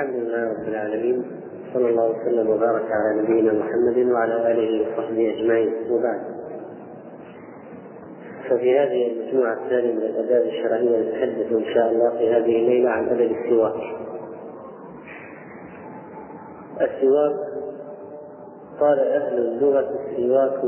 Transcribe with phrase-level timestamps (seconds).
[0.00, 1.24] الحمد لله رب العالمين
[1.74, 5.72] صلى الله وسلم وبارك على نبينا محمد وعلى آله وصحبه أجمعين.
[5.90, 6.20] وبعد.
[8.48, 13.08] ففي هذه المجموعة الثانية من الأداب الشرعية نتحدث إن شاء الله في هذه الليلة عن
[13.08, 13.74] أدب السواك.
[16.80, 17.36] السواك
[18.80, 20.60] قال أهل اللغة السواك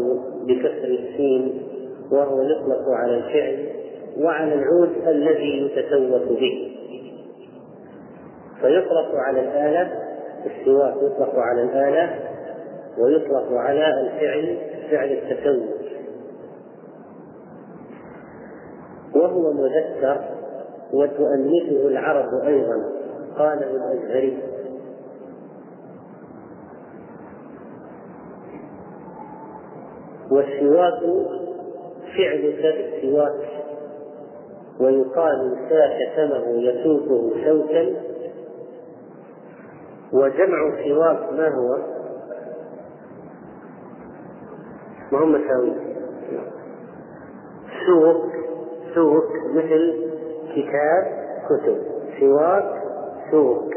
[0.47, 1.63] بكسر السين
[2.11, 3.67] وهو يطلق على الفعل
[4.25, 6.72] وعلى العود الذي يتسوق به.
[8.63, 9.93] فيطلق على الآلة
[10.47, 12.19] السواك يطلق على الآلة
[12.99, 14.59] ويطلق على الفعل
[14.91, 15.83] فعل التسوق
[19.15, 20.21] وهو مذكر
[20.93, 22.93] وتؤنثه العرب أيضا
[23.39, 24.39] قاله الأزهري.
[30.31, 31.01] والسواك
[32.17, 33.49] فعل السواك
[34.81, 38.12] ويقال ساك فمه يسوقه سوكا
[40.13, 41.79] وجمع سواك ما هو؟
[45.13, 45.73] ما هو مساوي؟
[47.87, 48.27] سوق
[48.95, 49.95] سوق مثل
[50.55, 51.05] كتاب
[51.49, 51.77] كتب.
[52.21, 52.83] سواك
[53.31, 53.71] سوق.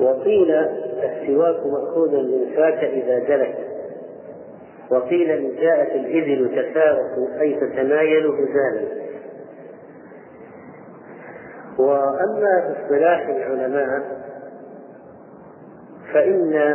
[0.00, 3.56] وقيل السواك مأخوذ من ساك إذا جلس
[4.90, 9.07] وقيل إن جاءت الإبل تسارق أي تتمايل هزالا
[11.78, 14.02] وأما في اصطلاح العلماء
[16.12, 16.74] فإن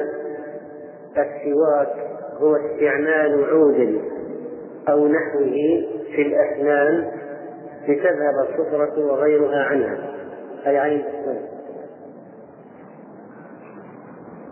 [1.18, 1.94] السواك
[2.38, 4.02] هو استعمال عود
[4.90, 5.54] أو نحوه
[6.16, 7.12] في الأسنان
[7.88, 9.98] لتذهب الصفرة وغيرها عنها
[10.68, 11.44] أي عن الأسنان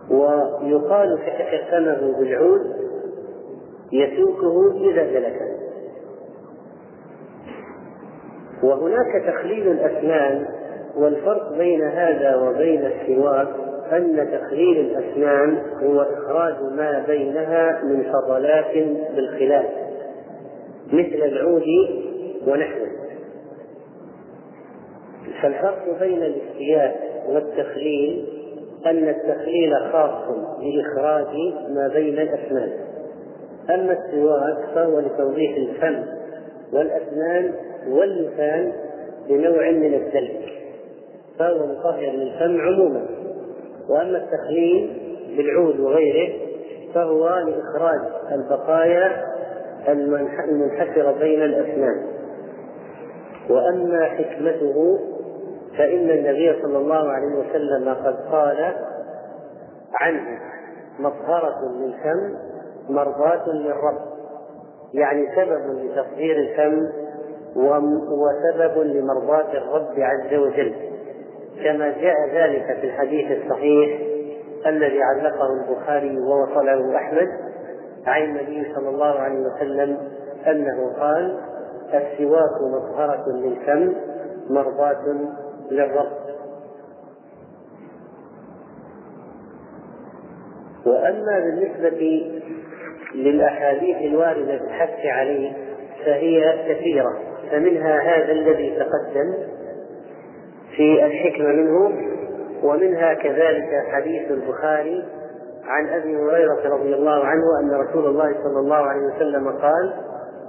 [0.10, 2.62] ويقال تتكتمه بالعود
[3.92, 5.51] يسوقه إذا جلس
[8.64, 10.46] وهناك تخليل الأسنان
[10.96, 13.48] والفرق بين هذا وبين السواك
[13.92, 18.74] أن تخليل الأسنان هو إخراج ما بينها من فضلات
[19.16, 19.66] بالخلاف
[20.88, 21.64] مثل العود
[22.48, 22.88] ونحوه.
[25.42, 28.26] فالفرق بين الاستياء والتخليل
[28.86, 31.36] أن التخليل خاص بإخراج
[31.70, 32.72] ما بين الأسنان.
[33.70, 36.04] أما السواك فهو لتوضيح الفم
[36.74, 37.54] والأسنان
[37.88, 38.74] واللسان
[39.30, 40.42] بنوع من الدلك
[41.40, 43.06] فهو مطهر للفم عموما
[43.90, 44.98] وأما التخليل
[45.38, 46.34] بالعود وغيره
[46.94, 48.00] فهو لإخراج
[48.32, 49.26] البقايا
[49.90, 52.06] المنحسرة بين الأسنان.
[53.50, 55.00] وأما حكمته
[55.78, 58.76] فإن النبي صلى الله عليه وسلم قد قال
[59.94, 60.40] عنه
[61.00, 62.36] مطهرة للفم
[62.90, 64.02] مرضاة للرب
[64.94, 66.90] يعني سبب لتطهير الفم
[67.56, 70.76] وسبب لمرضاة الرب عز وجل
[71.64, 74.00] كما جاء ذلك في الحديث الصحيح
[74.68, 77.28] الذي علقه البخاري ووصله أحمد
[78.06, 79.98] عن النبي صلى الله عليه وسلم
[80.48, 81.40] أنه قال
[81.94, 83.96] السواك مطهرة للفم
[84.50, 85.04] مرضاة
[85.72, 86.12] للرب.
[90.86, 92.32] وأما بالنسبة
[93.16, 95.54] للأحاديث الواردة بالحث عليه
[96.06, 97.31] فهي كثيرة.
[97.52, 99.34] فمنها هذا الذي تقدم
[100.76, 101.92] في الحكمة منه
[102.64, 105.06] ومنها كذلك حديث البخاري
[105.66, 109.94] عن أبي هريرة رضي الله عنه أن رسول الله صلى الله عليه وسلم قال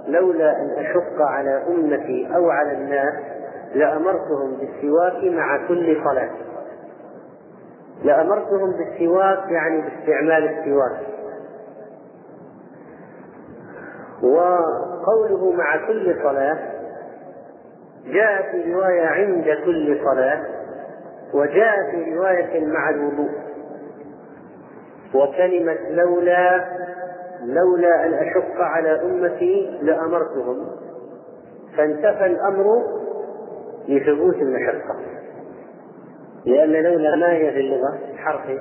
[0.07, 3.13] لولا أن أشق على أمتي أو على الناس
[3.75, 6.29] لأمرتهم بالسواك مع كل صلاة.
[8.03, 10.99] لأمرتهم بالسواك يعني باستعمال السواك.
[14.23, 16.57] وقوله مع كل صلاة
[18.05, 20.43] جاء في رواية عند كل صلاة
[21.33, 23.31] وجاء في رواية مع الوضوء.
[25.15, 26.65] وكلمة لولا
[27.41, 30.67] لولا أن أشق على أمتي لأمرتهم.
[31.77, 32.83] فانتفى الأمر
[33.87, 34.95] لثبوت المشقة.
[36.45, 38.59] لأن لولا ما هي في اللغة؟ حرف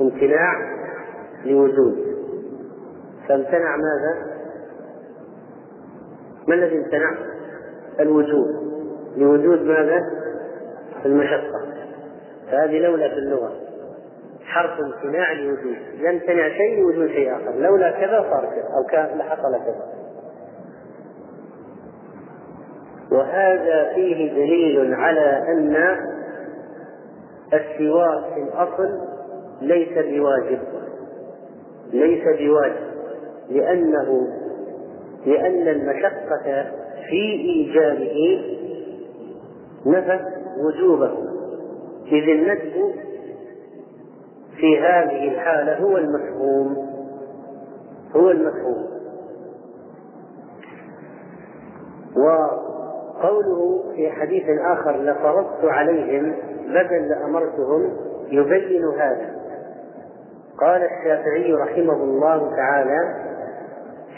[0.00, 0.74] امتناع
[1.44, 2.14] لوجود.
[3.28, 4.34] فامتنع ماذا؟
[6.48, 7.33] ما الذي امتنع؟
[8.00, 8.74] الوجود.
[9.16, 10.00] لوجود ماذا؟
[11.04, 11.60] المشقة.
[12.50, 13.52] فهذه لولا في اللغة.
[14.44, 15.76] حرف امتناع لوجود.
[15.98, 17.54] يمتنع شيء لوجود شيء آخر.
[17.58, 18.74] لولا كذا صار كذا.
[18.76, 19.86] أو كان لحصل كذا.
[23.12, 25.76] وهذا فيه دليل على أن
[27.52, 29.00] السواك في الأصل
[29.60, 30.58] ليس بواجب.
[31.92, 32.94] ليس بواجب.
[33.50, 34.28] لأنه
[35.26, 38.40] لأن المشقة في إيجابه
[39.86, 40.24] نفت
[40.58, 41.12] وجوبه
[42.06, 42.94] إذ الندب
[44.56, 46.94] في هذه الحالة هو المفهوم
[48.16, 48.84] هو المفهوم.
[52.16, 56.34] وقوله في حديث آخر لفرضت عليهم
[56.66, 57.96] بدل لأمرتهم
[58.28, 59.34] يبين هذا.
[60.60, 63.23] قال الشافعي رحمه الله تعالى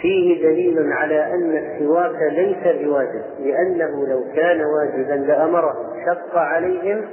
[0.03, 7.05] فيه دليل على أن السواك ليس بواجب لأنه لو كان واجبا لأمرهم شق عليهم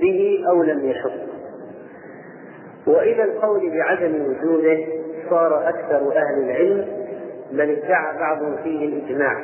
[0.00, 1.30] به أو لم يشق.
[2.86, 4.78] وإلى القول بعدم وجوده
[5.30, 6.86] صار أكثر أهل العلم
[7.52, 9.36] بل ادعى بعضهم فيه الإجماع.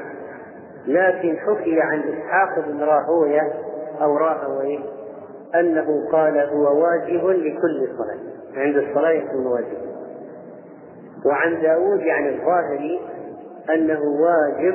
[0.87, 3.53] لكن حكي عن إسحاق بن راهوية
[4.03, 4.79] أو راهويه
[5.55, 8.19] أنه قال هو واجب لكل صلاة
[8.57, 9.96] عند الصلاة يكون واجب.
[11.25, 13.01] وعن داود يعني الظاهري
[13.75, 14.75] أنه واجب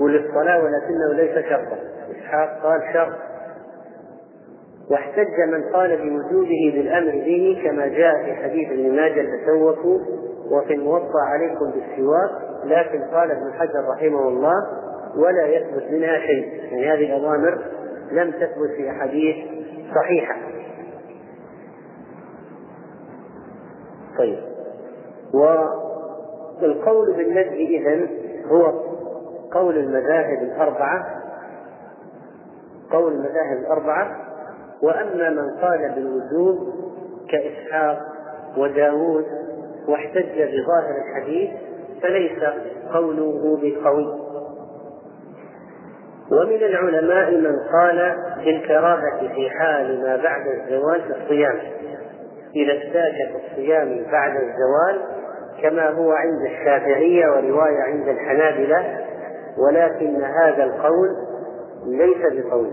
[0.00, 1.78] وللصلاة ولكنه ليس شرطا.
[2.10, 3.12] إسحاق قال شرط.
[4.90, 9.98] واحتج من قال بوجوده بالأمر به كما جاء في حديث ابن ماجه تسوكوا
[10.50, 12.30] وفي الموطأ عليكم بالسواك
[12.64, 14.54] لكن قال ابن حجر رحمه الله
[15.16, 16.62] ولا يثبت منها شيء.
[16.62, 17.58] يعني هذه الأوامر
[18.12, 19.36] لم تثبت في أحاديث
[19.94, 20.36] صحيحة.
[24.18, 24.38] طيب.
[25.32, 28.08] والقول بالندب إذن
[28.46, 28.72] هو
[29.52, 31.06] قول المذاهب الأربعة
[32.90, 34.16] قول المذاهب الأربعة
[34.82, 36.74] وأما من قال بالوجوب
[37.30, 37.98] كإسحاق
[38.56, 39.26] وداود
[39.88, 41.50] واحتج بظاهر الحديث
[42.02, 42.42] فليس
[42.92, 44.20] قوله بقوي.
[46.32, 51.58] ومن العلماء من قال بالكراهة في حال ما بعد الزوال في الصيام
[52.56, 55.19] إذا استاجت الصيام بعد الزوال
[55.62, 58.98] كما هو عند الشافعية ورواية عند الحنابلة
[59.58, 61.08] ولكن هذا القول
[61.86, 62.70] ليس بقول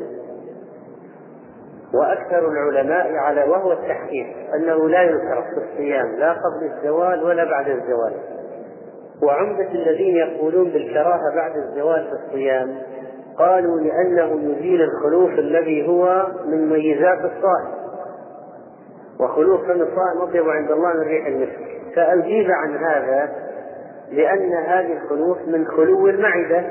[1.93, 7.69] وأكثر العلماء على وهو التحقيق أنه لا يكره في الصيام لا قبل الزوال ولا بعد
[7.69, 8.13] الزوال.
[9.23, 12.77] وعمدة الذين يقولون بالكراهة بعد الزوال في الصيام
[13.37, 17.77] قالوا لأنه يزيل الخلوف الذي هو من ميزات الصائم.
[19.19, 21.66] وخلوف فم الصائم أطيب عند الله من ريح المسك.
[21.97, 23.29] فأجيب عن هذا
[24.11, 26.63] لأن هذه الخلوف من خلو المعدة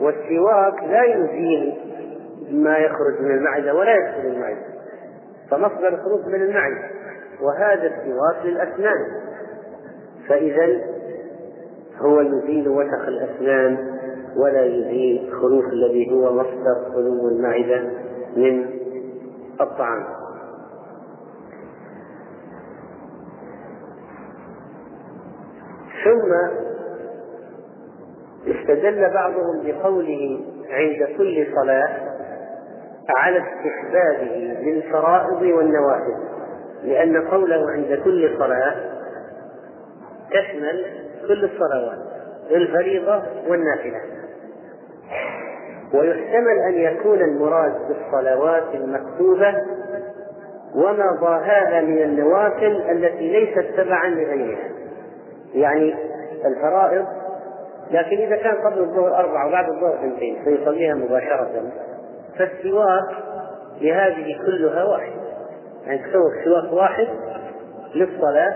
[0.00, 1.74] والسواك لا يزيل
[2.50, 4.62] ما يخرج من المعدة ولا يدخل المعدة
[5.50, 6.82] فمصدر الخلوف من المعدة
[7.40, 9.06] وهذا السواك للأسنان.
[10.28, 10.80] فإذا
[11.98, 13.98] هو يزيل وسخ الأسنان
[14.36, 17.90] ولا يزيل خلوف الذي هو مصدر خلو المعدة
[18.36, 18.66] من
[19.60, 20.19] الطعام.
[26.04, 26.32] ثم
[28.46, 31.88] استدل بعضهم بقوله عند كل صلاة
[33.16, 36.16] على استحبابه للفرائض والنوافل
[36.84, 38.74] لأن قوله عند كل صلاة
[40.30, 40.84] تشمل
[41.28, 41.98] كل الصلوات
[42.50, 44.00] الفريضة والنافلة.
[45.94, 49.54] ويحتمل أن يكون المراد بالصلوات المكتوبة
[50.74, 54.79] وما ضاهاها من النوافل التي ليست تبعا لغيرها.
[55.54, 55.94] يعني
[56.46, 57.06] الفرائض
[57.90, 61.72] لكن إذا كان قبل الظهر أربعة وبعد الظهر اثنتين فيصليها مباشرة.
[62.38, 63.08] فالسواك
[63.80, 65.12] لهذه كلها واحد.
[65.86, 67.08] يعني تسوق سواك واحد
[67.94, 68.54] للصلاة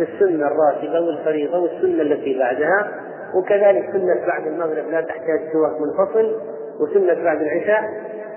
[0.00, 2.90] السنة الراتبة والفريضة والسنة التي بعدها
[3.34, 6.40] وكذلك سنة بعد المغرب لا تحتاج سواك منفصل
[6.80, 7.82] وسنة بعد العشاء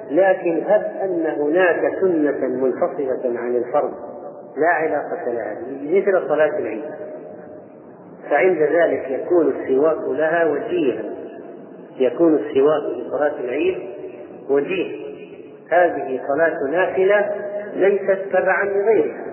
[0.09, 3.93] لكن هب أن هناك سنة منفصلة عن الفرض.
[4.57, 5.57] لا علاقة لها.
[5.83, 6.83] مثل صلاة العيد.
[8.31, 11.03] فعند ذلك يكون السواك لها وجيها.
[11.99, 13.77] يكون السواك لصلاة العيد
[14.49, 15.01] وجيه.
[15.71, 17.31] هذه صلاة نافلة
[17.75, 19.25] ليست تبعا لغيرها.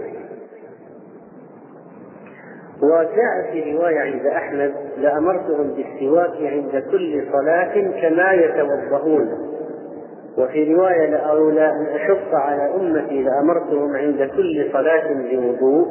[2.83, 9.29] وجاء في رواية عند أحمد لأمرتهم بالسواك عند كل صلاة كما يتوضؤون.
[10.39, 15.87] وفي رواية لأولى أن أشق على أمتي لأمرتهم عند كل صلاة بوضوء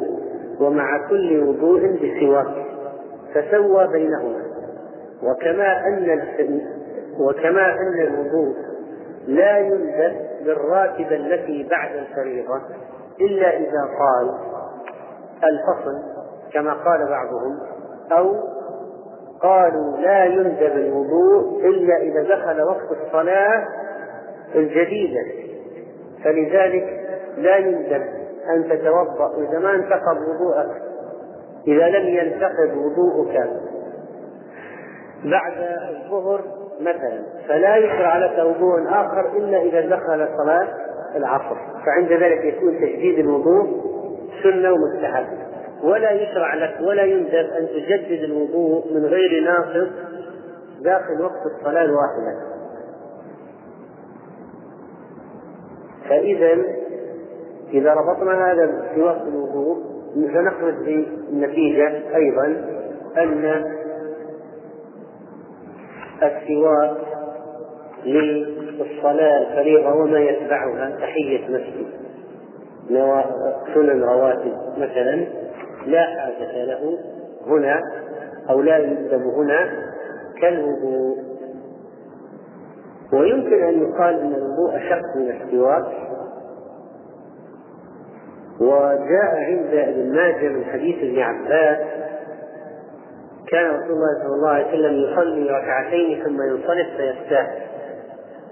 [0.60, 2.67] ومع كل وضوء بسواك.
[3.34, 4.42] فسوى بينهما.
[5.22, 6.20] وكما أن
[7.18, 8.56] وكما أن الوضوء
[9.26, 12.60] لا يلزم بالراتبة التي بعد الفريضة
[13.20, 14.34] إلا إذا قال
[15.44, 16.02] الفصل
[16.52, 17.58] كما قال بعضهم
[18.12, 18.34] أو
[19.42, 23.68] قالوا لا يندب الوضوء إلا إذا دخل وقت الصلاة
[24.54, 25.20] الجديدة
[26.24, 27.00] فلذلك
[27.36, 28.02] لا يندب
[28.48, 30.82] أن تتوضأ إذا ما انتقض وضوءك.
[31.66, 33.50] إذا لم ينتقض وضوءك
[35.24, 35.52] بعد
[35.88, 36.40] الظهر
[36.80, 40.68] مثلا فلا يشرع لك وضوء آخر إلا إذا دخل صلاة
[41.16, 41.56] العصر.
[41.86, 43.66] فعند ذلك يكون تجديد الوضوء
[44.42, 45.26] سنة ومستحب.
[45.82, 49.88] ولا يشرع لك ولا يندب أن تجدد الوضوء من غير ناقص
[50.82, 52.48] داخل وقت الصلاة الواحدة.
[56.08, 56.64] فإذا
[57.72, 60.74] إذا ربطنا هذا في وقت الوضوء سنخرج
[61.30, 62.46] بنتيجة أيضا
[63.16, 63.64] أن
[66.22, 66.96] السواك
[68.04, 71.86] للصلاة الفريضة وما يتبعها تحية مسجد.
[73.74, 75.26] سنن رواتب مثلا
[75.86, 76.98] لا حاجة له
[77.46, 77.80] هنا
[78.50, 79.68] أو لا يلزم هنا
[80.40, 81.16] كالوضوء.
[83.12, 85.84] ويمكن أن يقال أن الوضوء أشق من السواك
[88.60, 91.78] وجاء عند ابن ماجه من حديث ابن عباس
[93.50, 97.60] كان رسول الله صلى الله عليه وسلم يصلي ركعتين ثم ينصرف فيستاهل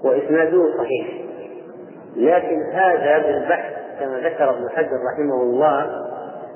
[0.03, 1.07] وإسناده صحيح.
[2.15, 6.07] لكن هذا بالبحث كما ذكر ابن حجر رحمه الله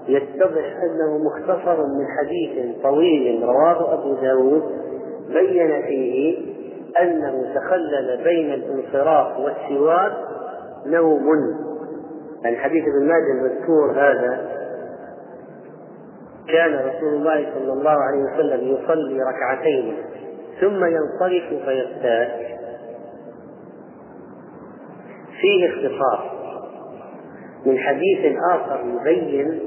[0.07, 4.63] يتضح أنه مختصر من حديث طويل رواه أبو داود
[5.27, 6.37] بين فيه
[7.01, 10.11] أنه تخلل بين الانصراف والسواك
[10.85, 11.25] نوم.
[12.45, 14.51] عن حديث ابن ماجه المذكور هذا
[16.47, 19.97] كان رسول الله صلى الله عليه وسلم يصلي ركعتين
[20.61, 22.57] ثم ينصرف فيستاك
[25.41, 26.31] فيه اختصار
[27.65, 29.59] من حديث آخر يبين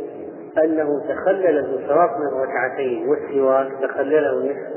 [0.64, 4.74] أنه تخلل الانصراف من الركعتين والسواك تخلله نصف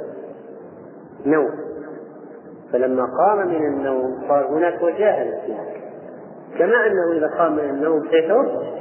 [1.25, 1.49] نوم
[2.73, 5.76] فلما قام من النوم صار هناك وجاء الاسواق
[6.57, 8.77] كما أنه إذا قام من النوم سيتوضا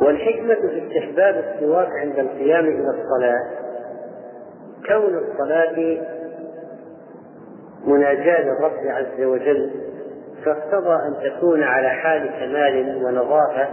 [0.00, 3.40] والحكمة في استحباب السواك عند القيام إلى الصلاة
[4.88, 5.98] كون الصلاة
[7.86, 9.70] مناجاة للرب عز وجل
[10.44, 13.68] فاقتضى أن تكون على حال كمال ونظافة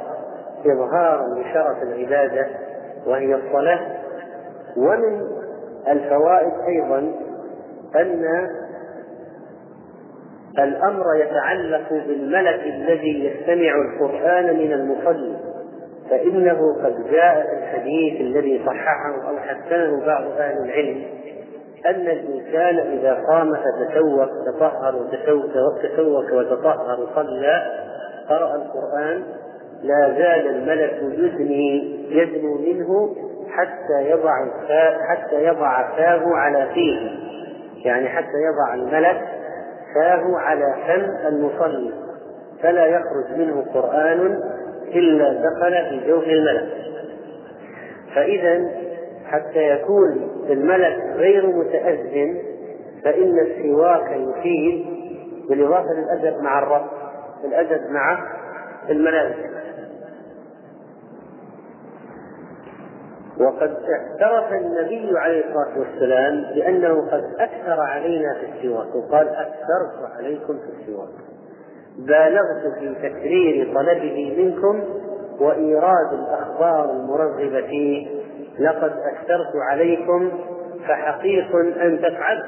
[0.66, 2.48] إظهارا لشرف العبادة
[3.06, 3.80] وهي الصلاة
[4.78, 5.28] ومن
[5.88, 7.29] الفوائد أيضا
[7.96, 8.50] أن
[10.60, 15.36] الأمر يتعلق بالملك الذي يستمع القرآن من المصلي
[16.10, 21.04] فإنه قد جاء في الحديث الذي صححه أو حسنه بعض أهل العلم
[21.86, 27.64] أن الإنسان إذا قام فتسوق تطهر وتسوق وتطهر صلى
[28.30, 29.24] قرأ القرآن
[29.84, 33.16] لا زال الملك يدني يدنو منه
[33.50, 34.34] حتى يضع
[35.10, 37.29] حتى يضع فاه على فيه.
[37.86, 39.22] يعني حتى يضع الملك
[39.96, 41.94] فاه على فم المصلي
[42.62, 44.40] فلا يخرج منه قرآن
[44.88, 46.70] إلا دخل في جوف الملك.
[48.16, 48.70] فإذا
[49.26, 52.42] حتى يكون الملك غير متأذن
[53.04, 54.86] فإن السواك يفيد
[55.50, 56.88] بالإضافة للأدب مع الرب
[57.46, 58.20] الأدب مع
[58.90, 59.59] الملائكة.
[63.40, 70.58] وقد اعترف النبي عليه الصلاة والسلام بأنه قد أكثر علينا في السواك وقال أكثرت عليكم
[70.58, 71.10] في السواك.
[71.98, 74.84] بالغت في تكرير طلبه منكم
[75.40, 78.08] وإيراد الأخبار المرغبة فيه.
[78.60, 80.32] لقد أكثرت عليكم
[80.88, 82.46] فحقيق أن تفعلوا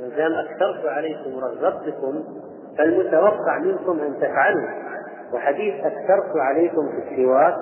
[0.00, 2.24] ما دام أكثرت عليكم ورغبتكم
[2.78, 4.68] فالمتوقع منكم أن تفعلوا.
[5.32, 7.56] وحديث أكثرت عليكم في السواك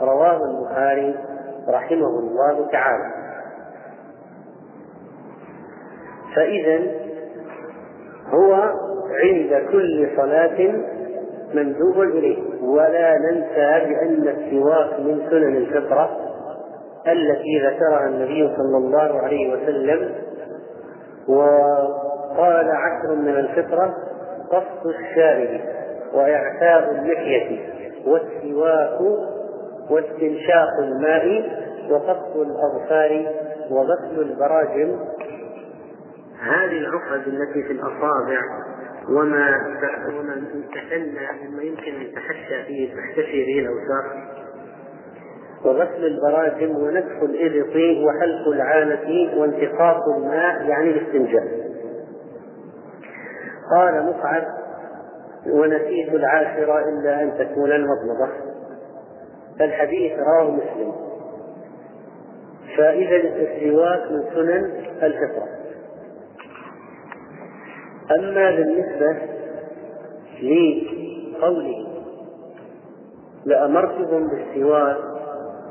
[0.00, 1.14] رواه البخاري
[1.68, 3.10] رحمه الله تعالى.
[6.36, 6.80] فإذا
[8.28, 8.54] هو
[9.10, 10.74] عند كل صلاة
[11.54, 12.38] مندوب إليه.
[12.62, 16.16] ولا ننسى بأن السواك من سنن الفطرة
[17.06, 20.14] التي ذكرها النبي صلى الله عليه وسلم.
[21.28, 23.94] وقال عشر من الفطرة
[24.50, 25.60] قص الشارب
[26.14, 27.58] وإعفاء اللحية
[28.06, 28.98] والسواك
[29.90, 31.58] واستنشاق الماء
[31.90, 33.26] وقص الأظفار
[33.70, 34.98] وغسل البراجم.
[36.40, 38.40] هذه العقد التي في الأصابع
[39.08, 39.48] وما
[40.08, 44.38] وما تحلى مما يمكن أن تحشى فيه تحتشي به الأوساخ.
[45.64, 47.76] وغسل البراجم ونكف الإبط
[48.06, 51.44] وحلق العانة وانتقاص الماء يعني الاستنجاء.
[53.76, 54.42] قال مصعب
[55.46, 58.28] ونسيت العاشرة إلا أن تكون المضمضة
[59.58, 60.92] فالحديث رواه مسلم.
[62.76, 65.48] فإذا السواك من سنن الفطرة.
[68.18, 69.16] أما بالنسبة
[70.42, 71.86] لقوله
[73.44, 74.96] لأمرتهم بالسواك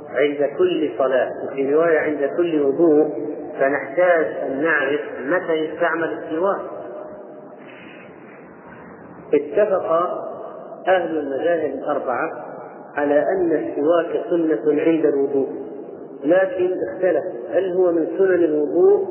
[0.10, 3.10] عند كل صلاة وفي رواية عند كل وضوء
[3.60, 6.62] فنحتاج أن نعرف متى يستعمل السواك.
[9.34, 9.92] اتفق
[10.88, 12.47] أهل المذاهب الأربعة
[12.98, 15.48] على أن السواك سنة عند الوضوء.
[16.24, 19.08] لكن اختلف هل هو من سنن الوضوء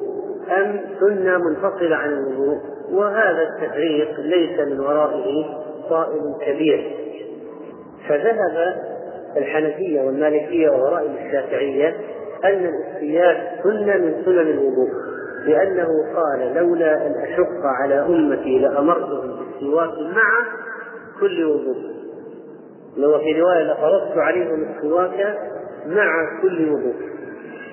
[0.58, 2.58] أم سنة منفصلة عن الوضوء؟
[2.90, 5.44] وهذا التفريق ليس من ورائه
[5.88, 6.96] صائب كبير.
[8.08, 8.76] فذهب
[9.36, 11.94] الحنفية والمالكية وورائه الشافعية
[12.44, 14.88] أن الاستياء سنة من سنن الوضوء
[15.46, 20.44] لأنه قال لولا أن أشق على أمتي لأمرتهم بالسواك مع
[21.20, 21.95] كل وضوء
[22.96, 25.38] لو في رواية لفرضت عليهم السواك
[25.86, 26.94] مع كل وضوء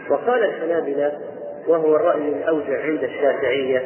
[0.09, 1.11] وقال الحنابلة
[1.67, 3.79] وهو الرأي الأوجع عند الشافعية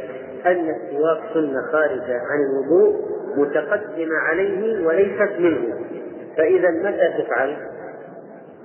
[0.45, 2.95] أن السواك سنة خارجة عن الوضوء
[3.37, 5.75] متقدمة عليه وليست منه
[6.37, 7.57] فإذا متى تفعل؟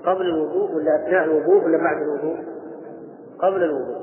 [0.05, 2.37] قبل الوضوء ولا أثناء الوضوء ولا بعد الوضوء؟
[3.39, 4.03] قبل الوضوء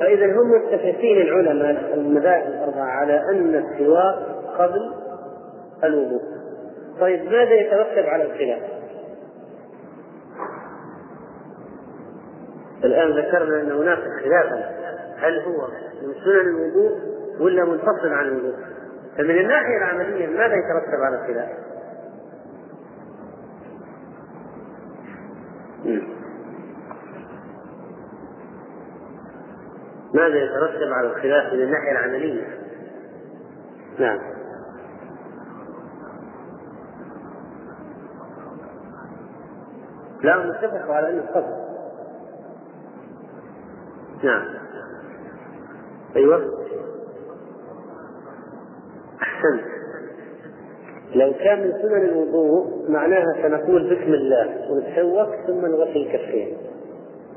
[0.00, 4.16] فإذا هم متفقين العلماء المذاهب الأربعة على أن السواك
[4.58, 4.92] قبل
[5.84, 6.31] الوضوء
[7.02, 8.62] طيب ماذا يترتب على الخلاف؟
[12.84, 14.70] الآن ذكرنا أن هناك خلافا
[15.16, 15.68] هل هو
[16.02, 16.98] من سنن الوضوء
[17.40, 18.54] ولا منفصل عن الوضوء؟
[19.18, 21.48] فمن الناحية العملية ماذا يترتب على الخلاف؟
[30.14, 32.44] ماذا يترتب على الخلاف من الناحية العملية؟
[33.98, 34.41] نعم
[40.22, 41.62] لا متفق على أنه قبل
[44.22, 44.44] نعم.
[46.16, 46.42] أيوه.
[49.22, 49.64] أحسنت.
[51.14, 56.56] لو كان من سنن الوضوء معناها سنقول بسم الله ونتسوق ثم نغسل الكفين.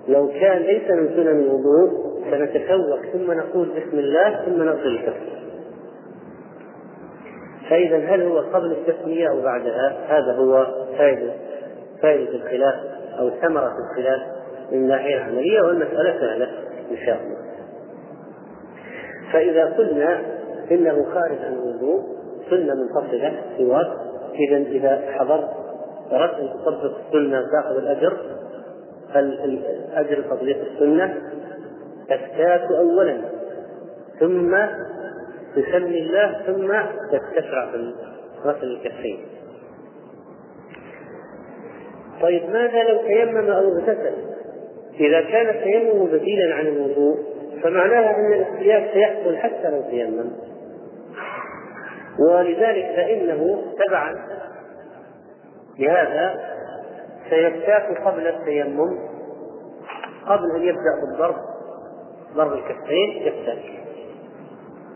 [0.08, 1.90] لو كان ليس من سنن الوضوء
[2.32, 5.36] سنتسوق ثم نقول بسم الله ثم نغسل الكفين.
[7.70, 11.45] فإذا هل هو قبل التسمية أو بعدها؟ هذا هو فائدة.
[12.06, 12.76] فائدة الخلاف
[13.20, 14.22] أو ثمرة الخلاف
[14.72, 16.48] من الناحية العملية والمسألة سهلة
[16.92, 17.38] إن شاء الله.
[19.34, 20.22] فإذا قلنا
[20.72, 22.04] إنه خارج عن الوضوء
[22.50, 23.88] سنة منفصلة سواك
[24.34, 25.50] إذا إذا حضرت
[26.12, 28.18] أردت أن تطبق السنة تأخذ الأجر
[29.16, 31.22] الأجر تطبيق السنة
[32.10, 33.22] تفتات أولا
[34.20, 34.58] ثم
[35.56, 36.74] تسمي الله ثم
[37.12, 37.94] تستشرع في
[38.46, 39.35] غسل الكفين
[42.26, 44.14] طيب ماذا لو تيمم أو اغتسل؟
[45.00, 47.18] إذا كان التيمم بديلا عن الوضوء
[47.64, 50.32] فمعناها أن الاختلاف سيحصل حتى لو تيمم.
[52.20, 54.16] ولذلك فإنه تبعا
[55.80, 56.40] لهذا
[57.30, 59.00] سيفتاك قبل التيمم
[60.28, 61.36] قبل أن يبدأ بالضرب
[62.36, 63.64] ضرب الكفين يفتاك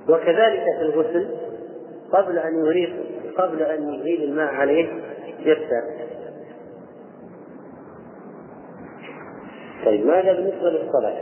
[0.09, 1.29] وكذلك في الغسل
[2.11, 2.93] قبل أن يريق
[3.37, 4.87] قبل أن يزيل الماء عليه
[5.39, 6.09] يفتاك
[9.85, 11.17] طيب ماذا بالنسبة للصلاة؟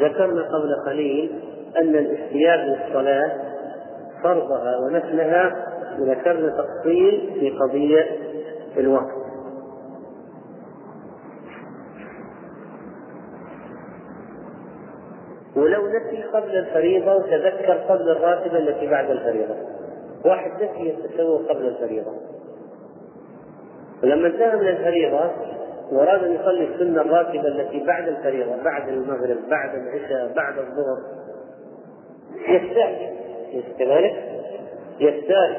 [0.00, 1.40] ذكرنا قبل قليل
[1.80, 3.32] أن الاستياب للصلاة
[4.22, 5.66] فرضها ونفلها
[6.00, 8.06] وذكرنا تفصيل في قضية
[8.76, 9.22] الوقت.
[15.56, 19.54] ولو نسي قبل الفريضة وتذكر قبل الراتبة التي بعد الفريضة.
[20.24, 22.12] واحد نسي التسوق قبل الفريضة.
[24.02, 25.30] ولما انتهى من الفريضة
[25.92, 30.98] وأراد أن يصلي السنة الراتبة التي بعد الفريضة بعد المغرب بعد العشاء بعد الظهر.
[32.48, 33.12] يستاك
[33.78, 34.14] كذلك؟
[35.00, 35.58] يستاك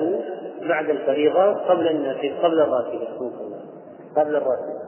[0.69, 3.07] بعد الفريضة قبل النافلة قبل الراتبة
[4.15, 4.83] قبل الراتبة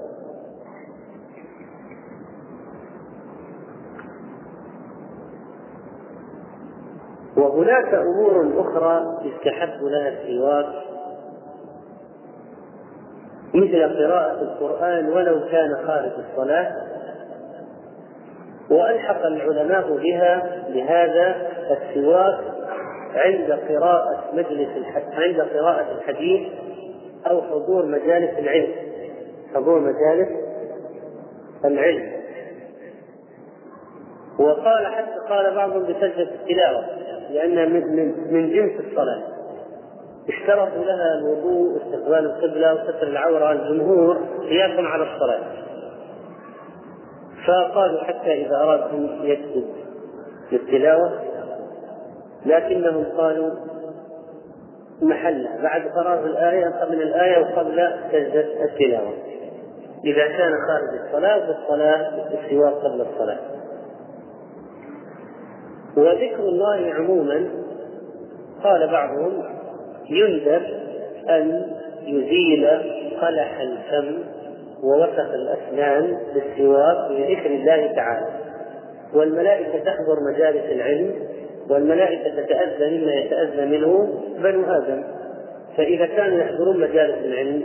[7.37, 10.94] وهناك أمور أخرى يستحب لها السواك.
[13.55, 16.71] مثل قراءة القرآن ولو كان خارج الصلاة.
[18.69, 21.35] وألحق العلماء بها بهذا
[21.71, 22.39] السواك
[23.15, 24.69] عند قراءة مجلس
[25.13, 26.47] عند قراءة الحديث
[27.27, 28.71] أو حضور مجالس العلم.
[29.55, 30.29] حضور مجالس
[31.65, 32.11] العلم.
[34.39, 36.85] وقال حتى قال بعضهم بسجدة التلاوة
[37.31, 39.34] لأنها من, من جنس الصلاة.
[40.29, 44.17] اشترطوا لها الوضوء واستقبال القبلة وستر العورة الجمهور
[44.49, 45.43] قياسا على الصلاة.
[47.47, 49.65] فقالوا حتى إذا أراد أن يسجد
[50.51, 51.11] للتلاوة
[52.45, 53.51] لكنهم قالوا
[55.01, 59.13] محلها بعد فراغ الآية من الآية وقبل سجدة التلاوة.
[60.05, 63.39] إذا كان خارج الصلاة بالصلاة السواك قبل الصلاة.
[65.97, 67.49] وذكر الله عموما
[68.63, 69.43] قال بعضهم
[70.09, 70.61] يندب
[71.29, 71.65] أن
[72.05, 72.67] يزيل
[73.21, 74.17] قلح الفم
[74.83, 78.27] ووسخ الأسنان بالسواك بذكر الله تعالى.
[79.13, 81.13] والملائكة تحضر مجالس العلم
[81.69, 85.03] والملائكة تتأذى مما يتأذى منه بنو آدم.
[85.77, 87.61] فإذا كانوا يحضرون مجالس العلم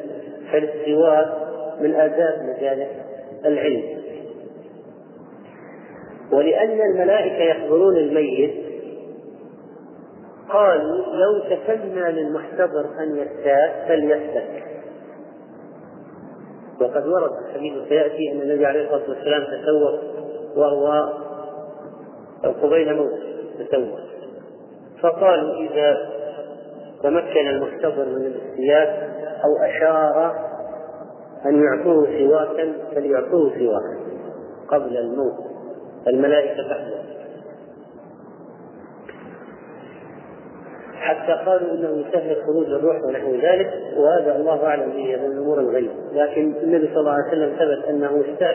[0.52, 1.28] فالسواك
[1.80, 2.88] من آداب مجالس
[3.46, 3.82] العلم.
[6.32, 8.69] ولأن الملائكة يحضرون الميت
[10.52, 14.64] قالوا لو تسنى للمحتضر أن يستاك فليستك
[16.80, 20.00] وقد ورد الحديث سيأتي أن النبي عليه الصلاة والسلام تسوق
[20.56, 21.12] وهو
[22.62, 23.18] قبيل موته
[23.58, 23.98] تسوق.
[25.02, 26.10] فقالوا إذا
[27.02, 29.10] تمكن المحتضر من الاستياك
[29.44, 30.34] أو أشار
[31.46, 34.00] أن يعطوه سواكا فليعطوه سواكا
[34.68, 35.50] قبل الموت.
[36.08, 36.99] الملائكة تحضر.
[41.34, 45.90] قالوا إنه يسهل خروج الروح ونحو ذلك وهذا الله أعلم به من امور الغيب.
[46.12, 48.54] لكن النبي صلى الله عليه وسلم ثبت أنه أستاذ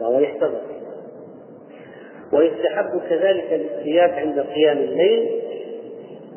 [0.00, 0.60] وهو يحتضر.
[2.32, 5.30] ويستحب كذلك الاستياك عند قيام الليل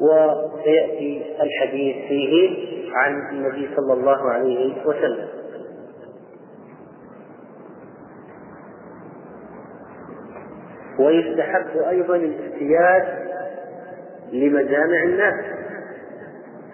[0.01, 2.49] وسيأتي الحديث فيه
[2.93, 5.27] عن النبي صلى الله عليه وسلم.
[10.99, 13.22] ويستحب أيضا الاستياك
[14.33, 15.45] لمجامع الناس.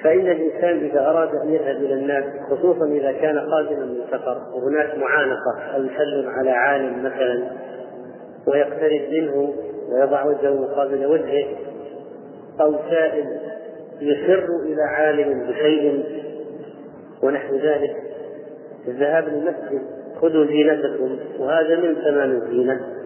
[0.04, 4.98] فإن الإنسان إذا أراد أن يذهب إلى الناس خصوصا إذا كان قادما من سفر وهناك
[4.98, 7.52] معانقة أو يسلم على عالم مثلا
[8.48, 9.54] ويقترب منه
[9.92, 11.46] ويضع وجهه مقابل وجهه
[12.62, 13.26] أو سائل
[14.02, 16.04] يسر إلى عالم بشيء
[17.24, 17.96] ونحو ذلك
[18.88, 19.82] الذهاب للمسجد
[20.22, 22.99] خذوا زينتكم وهذا من تمام الزينة.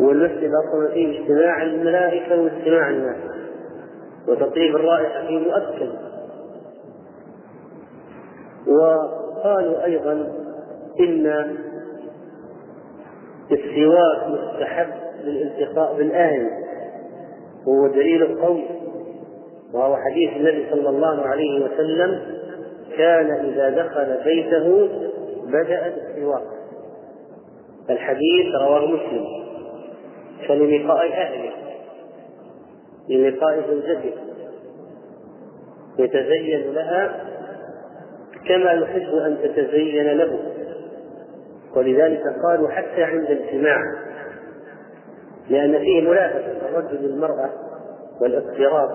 [0.00, 3.16] والمسجد أصلا فيه اجتماع الملائكة واجتماع الناس
[4.28, 5.90] وتطيب الرائحة فيه مؤكد.
[8.66, 10.12] وقالوا أيضا
[11.00, 11.56] إن
[13.52, 14.88] السواك مستحب
[15.24, 16.50] للالتقاء بالأهل
[17.66, 18.64] وهو دليل قوي
[19.72, 22.20] وهو حديث النبي صلى الله عليه وسلم
[22.96, 24.88] كان إذا دخل بيته
[25.46, 26.42] بدا بالسواك
[27.90, 29.39] الحديث رواه مسلم.
[30.48, 31.52] فللقاء أهله
[33.08, 34.12] للقاء زوجته
[35.98, 37.24] يتزين لها
[38.48, 40.38] كما يحب أن تتزين له.
[41.76, 43.78] ولذلك قالوا حتى عند الجماع
[45.50, 47.50] لأن فيه ملابسة الرجل للمرأة
[48.20, 48.90] والاضطراب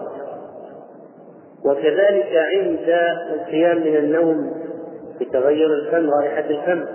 [1.65, 2.89] وكذلك عند
[3.34, 4.53] القيام من النوم
[5.21, 6.86] بتغير الفم رائحة الفم.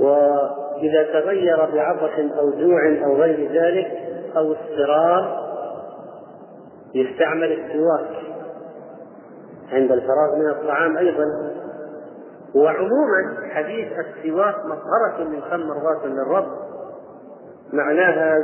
[0.00, 0.08] و
[0.82, 3.90] إذا تغير بعطش أو جوع أو غير ذلك
[4.36, 5.44] أو اضطرار
[6.94, 8.10] يستعمل السواك
[9.72, 11.24] عند الفراغ من الطعام أيضا.
[12.54, 16.46] وعموما حديث السواك مطهرة من خم مرضاة للرب
[17.72, 18.38] معناها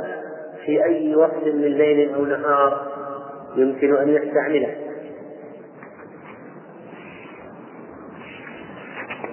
[0.65, 2.87] في أي وقت من ليل أو نهار
[3.55, 4.75] يمكن أن يستعمله.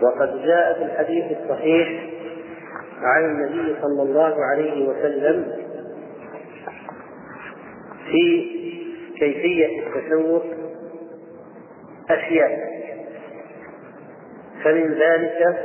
[0.02, 2.07] وقد جاء في الحديث الصحيح
[3.02, 5.52] عن النبي صلى الله عليه وسلم
[8.10, 8.50] في
[9.18, 10.44] كيفية التسوق
[12.10, 12.68] أشياء.
[14.64, 15.58] فمن ذلك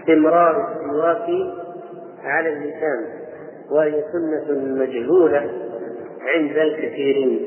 [0.00, 1.26] استمرار السواك
[2.24, 3.04] على اللسان
[3.70, 5.50] وهي سنة مجهولة
[6.34, 7.40] عند الكثيرين.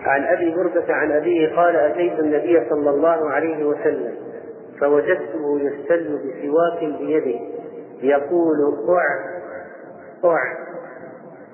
[0.00, 4.14] عن أبي بردة عن أبيه قال أتيت النبي صلى الله عليه وسلم.
[4.80, 7.40] فوجدته يستل بسواك بيده
[8.02, 8.56] يقول
[8.88, 9.04] قع
[10.22, 10.68] قع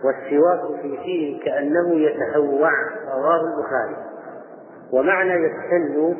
[0.04, 2.70] والسواك في فيه كأنه يتهوع
[3.14, 3.96] رواه البخاري.
[4.92, 6.14] ومعنى يستل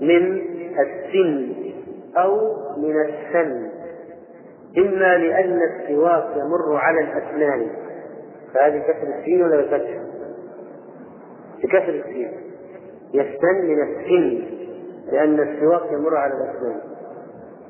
[0.00, 0.42] من
[0.78, 1.54] السن
[2.16, 2.36] أو
[2.76, 3.70] من السن
[4.78, 7.70] إما لأن السواك يمر على الأسنان.
[8.54, 10.02] فهذه كسر السين ولا بفتح؟
[11.62, 12.32] بكسر السين.
[13.14, 14.61] يستن من السن.
[15.06, 16.80] لأن السواك يمر على الأسنان.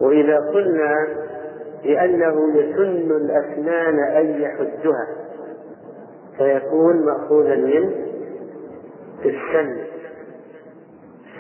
[0.00, 1.06] وإذا قلنا
[1.84, 5.06] لأنه يسن الأسنان أن يحجها
[6.38, 7.92] فيكون مأخوذا من
[9.24, 9.76] السن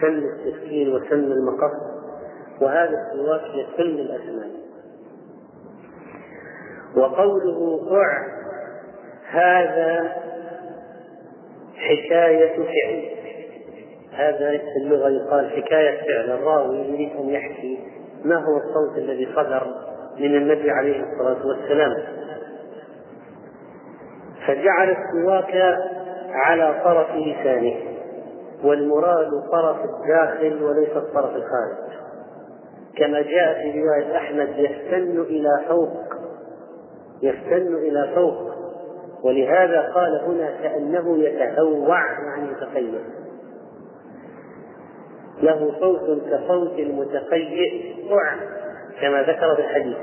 [0.00, 1.72] سن السكين وسن المقص.
[2.60, 4.50] وهذا السواك يسن الأسنان.
[6.96, 8.26] وقوله قع
[9.30, 10.12] هذا
[11.74, 13.11] حكاية فعل.
[14.12, 16.30] هذا في اللغة يقال حكاية فعل.
[16.30, 17.78] الراوي يريد أن يحكي
[18.24, 19.66] ما هو الصوت الذي صدر
[20.18, 21.94] من النبي عليه الصلاة والسلام.
[24.46, 25.78] فجعل السواك
[26.30, 27.74] على طرف لسانه
[28.64, 31.92] والمراد طرف الداخل وليس الطرف الخارج.
[32.96, 35.92] كما جاء في رواية أحمد يستن إلى فوق
[37.22, 38.52] يستن إلى فوق.
[39.24, 43.21] ولهذا قال هنا كأنه يتهوع يعني يتقيأ
[45.42, 47.92] له صوت كصوت المتقيئ
[49.00, 49.96] كما ذكر في الحديث.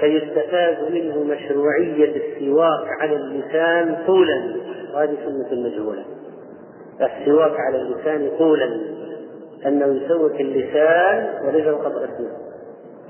[0.00, 4.56] فيستفاد منه مشروعية السواك على اللسان طولا.
[4.94, 6.04] وهذه سنة المجهولة.
[7.00, 8.80] السواك على اللسان طولا.
[9.66, 12.32] أنه يسوك اللسان وليس فقط الأسنان.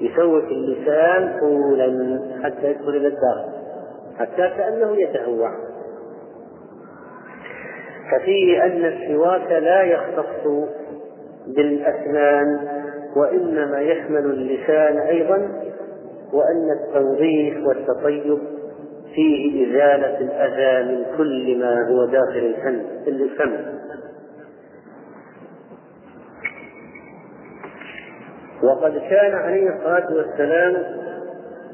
[0.00, 3.58] يسوك اللسان طولا حتى يدخل إلى الداخل
[4.18, 5.50] حتى كأنه يتهوع
[8.10, 10.68] ففيه أن السواك لا يختص
[11.56, 12.68] بالأسنان
[13.16, 15.36] وإنما يشمل اللسان أيضا
[16.32, 18.38] وأن التنظيف والتطيب
[19.14, 23.78] فيه إزالة الأذى من كل ما هو داخل الفم الفم.
[28.62, 30.76] وقد كان عليه الصلاة والسلام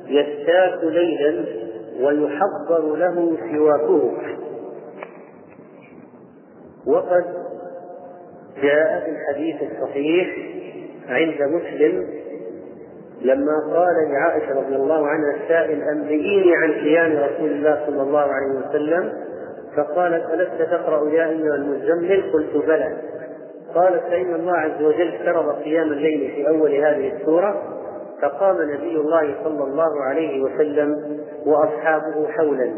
[0.06, 1.44] يستاك ليلا
[2.00, 4.12] ويحضر له سواكه.
[6.86, 7.24] وقد
[8.62, 10.28] جاء في الحديث الصحيح
[11.08, 12.06] عند مسلم
[13.22, 18.68] لما قال لعائشة رضي الله عنها السائل أنبئيني عن قيام رسول الله صلى الله عليه
[18.68, 19.12] وسلم
[19.76, 22.96] فقالت ألست تقرأ يا أيها المزمل؟ قلت بلى.
[23.74, 27.62] قالت فإن الله عز وجل فرض قيام الليل في أول هذه السورة
[28.22, 32.74] فقام نبي الله صلى الله عليه وسلم وأصحابه حولا.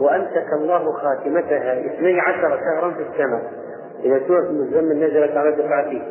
[0.00, 3.42] وأمسك الله خاتمتها اثني عشر شهرا في السماء
[4.04, 6.02] إذا سورة المزمل نزلت على دفعتين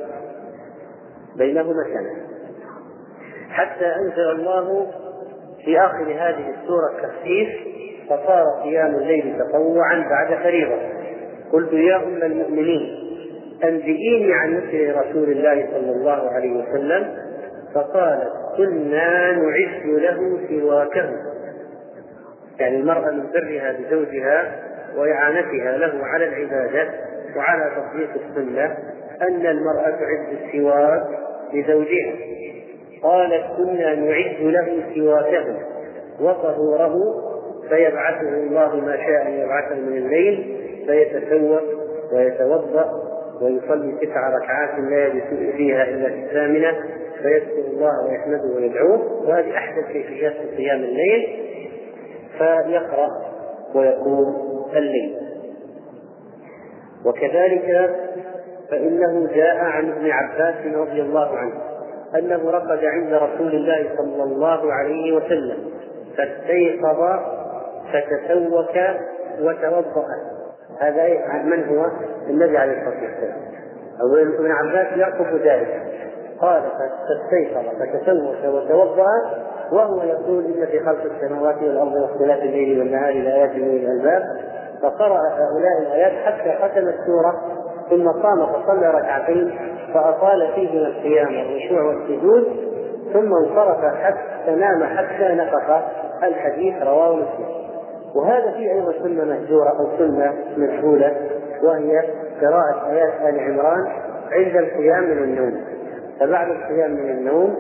[1.38, 2.24] بينهما سنة.
[3.50, 4.88] حتى أنزل الله
[5.66, 7.50] في آخر هذه السورة التخفيف
[8.10, 10.76] فصار قيام الليل تطوعا بعد فريضة.
[11.54, 13.04] قلت يا أم المؤمنين
[13.64, 17.16] أنبئيني عن مثل رسول الله صلى الله عليه وسلم
[17.76, 21.33] فقالت كنا نعد له سواكه.
[22.60, 24.56] يعني المرأة من برها بزوجها
[24.98, 26.90] وإعانتها له على العبادة
[27.36, 28.78] وعلى تطبيق السنة
[29.22, 31.04] أن المرأة تعد السواك
[31.54, 32.14] لزوجها.
[33.04, 35.58] قالت كنا نعد له سواكه
[36.20, 36.96] وطهوره
[37.70, 41.62] فيبعثه الله ما شاء أن يبعثه من الليل فيتسوق
[42.14, 42.92] ويتوضأ
[43.42, 46.74] ويصلي تسع ركعات لا يجلس فيها إلا في الثامنة
[47.22, 49.28] فيذكر الله ويحمده ويدعوه.
[49.28, 51.40] وهذه أحدث كيفيات قيام الليل.
[52.38, 53.10] فيقرأ
[53.76, 55.18] ويقوم الليل.
[57.06, 57.96] وكذلك
[58.72, 61.54] فإنه جاء عن ابن عباس رضي الله عنه
[62.16, 65.58] أنه رقد عند رسول الله صلى الله عليه وسلم
[66.18, 67.20] فاستيقظ
[67.94, 68.78] فتسوك
[69.42, 70.06] وتوضأ.
[70.80, 71.08] هذا
[71.44, 71.86] من هو؟
[72.30, 73.38] النبي عليه الصلاة والسلام.
[74.40, 75.82] ابن عباس يعقب ذلك.
[76.40, 76.64] قال
[77.08, 79.08] فاستيقظ فتسوك وتوضأ
[79.74, 84.24] وهو يقول إن في خلق السماوات والأرض واختلاف الليل والنهار لآيات من الألباب
[84.82, 87.42] فقرأ هؤلاء الآيات حتى ختم السورة
[87.90, 89.60] ثم قام فصلى ركعتين
[89.94, 92.48] فأطال فيهما القيام والركوع والسجود
[93.14, 95.82] ثم انصرف حتى نام حتى نفخ
[96.24, 97.64] الحديث رواه مسلم.
[98.16, 101.16] وهذا فيه أيضا سنة مهجورة أو سنة مجهولة
[101.64, 102.04] وهي
[102.42, 103.88] قراءة آيات آل عمران
[104.32, 105.62] عند القيام من النوم.
[106.20, 107.56] فبعد القيام من النوم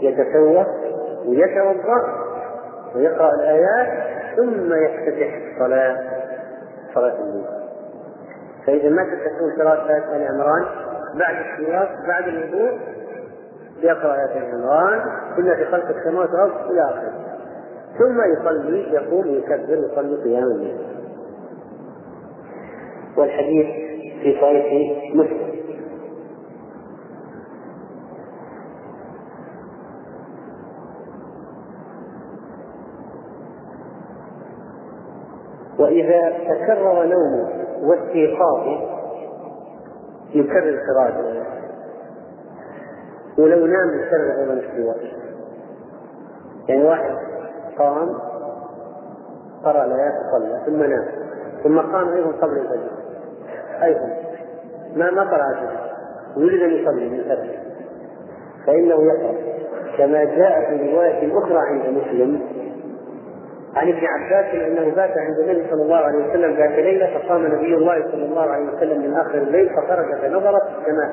[0.00, 0.66] يتسوق
[1.26, 2.24] ويتوضأ
[2.94, 3.88] ويقرأ الآيات
[4.36, 5.96] ثم يفتتح الصلاة
[6.94, 7.44] صلاة الليل
[8.66, 10.64] فإذا ما تستحقون قراءة آية آل عمران
[11.14, 12.78] بعد السياق بعد الوضوء
[13.82, 15.00] يقرأ آية آل عمران
[15.36, 17.12] كنا في خلق السماوات والأرض إلى آخره.
[17.98, 20.78] ثم يصلي يقوم يكبر يصلي قيام الليل.
[23.16, 23.66] والحديث
[24.22, 25.53] في صحيح مسلم.
[35.84, 37.48] وإذا تكرر نومه
[37.82, 38.80] واستيقاظه
[40.34, 41.44] يكرر قراءة
[43.38, 45.12] ولو نام يكرر أيضا السواك
[46.68, 47.14] يعني واحد
[47.78, 48.14] قام
[49.64, 51.04] قرأ الآيات وصلى ثم نام.
[51.64, 52.90] ثم قام أيضا قبل الفجر.
[53.82, 54.08] أيضا.
[54.96, 55.80] ما ما قرأ الفجر.
[56.36, 57.58] يريد أن يصلي من الفجر.
[58.66, 59.34] فإنه يقرأ.
[59.98, 62.40] كما جاء في رواية أخرى عند مسلم
[63.76, 67.74] عن ابن عباس انه بات عند النبي صلى الله عليه وسلم ذات ليلة فقام نبي
[67.74, 71.12] الله صلى الله عليه وسلم من آخر الليل فخرج فنظر في السماء.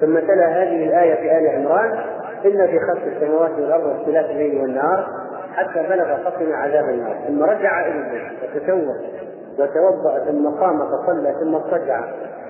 [0.00, 1.90] ثم تلا هذه الآية في آل عمران
[2.44, 5.06] إن في خلق السماوات والأرض واختلاف الليل والنهار
[5.54, 7.16] حتى بلغ خصم عذاب النار.
[7.28, 8.94] ثم رجع إلى البيت وتسوى
[9.58, 12.04] وتوضأ ثم قام فصلى ثم اضطجع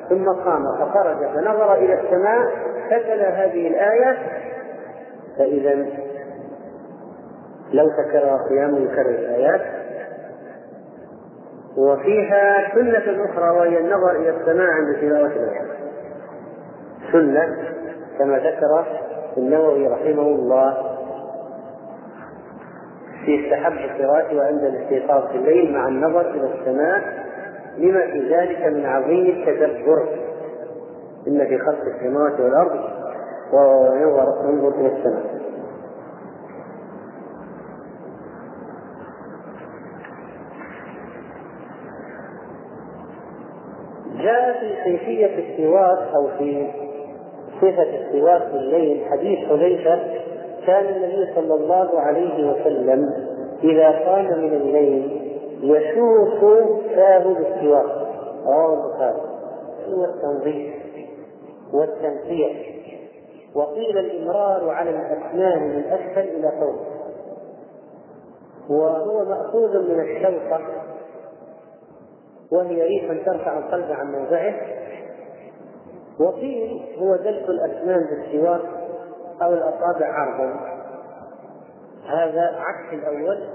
[0.08, 2.50] ثم قام فخرج فنظر إلى السماء
[2.90, 4.16] فتلا هذه الآية
[5.38, 5.86] فإذا
[7.72, 9.61] لو تكرر قيام يكرر الآيات.
[11.76, 15.68] وفيها سنة أخرى وهي النظر إلى السماء عند تلاوة الآيات.
[17.12, 17.56] سنة
[18.18, 18.87] كما ذكر
[19.38, 20.96] النووي رحمه الله
[23.24, 27.00] في استحب القراءة وعند الاستيقاظ في الليل مع النظر إلى السماء
[27.78, 30.09] لما في ذلك من عظيم التدبر.
[31.28, 32.80] إن في خلق السماوات والأرض
[33.52, 35.39] وينظر إلى السماء.
[44.22, 46.66] جاء في كيفية السواك أو في
[47.61, 50.00] صفة السواك الليل حديث حذيفة
[50.66, 53.11] كان النبي صلى الله عليه وسلم
[53.64, 55.20] إذا قام من الليل
[55.62, 56.44] يشوف
[56.96, 58.00] فاه بالسواك
[58.46, 59.20] رواه البخاري.
[59.88, 60.74] هو التنظيف؟
[61.72, 62.52] والتنقية
[63.54, 67.00] وقيل الإمرار على الأسنان من أسفل إلى فوق.
[68.70, 70.61] وهو مأخوذ من الشوقة
[72.52, 74.54] وهي ريح ترفع القلب عن موضعه.
[76.20, 78.60] وقيل هو دلك الأسنان بالسواك
[79.42, 80.60] أو الأصابع عرضا.
[82.06, 83.48] هذا عكس الأول.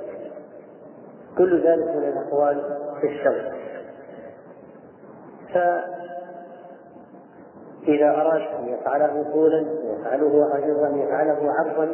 [1.38, 3.52] كل ذلك من الأقوال في الشرع.
[7.86, 11.88] فإذا أراد أن يفعله طولا يفعله أيضا يفعله عرضا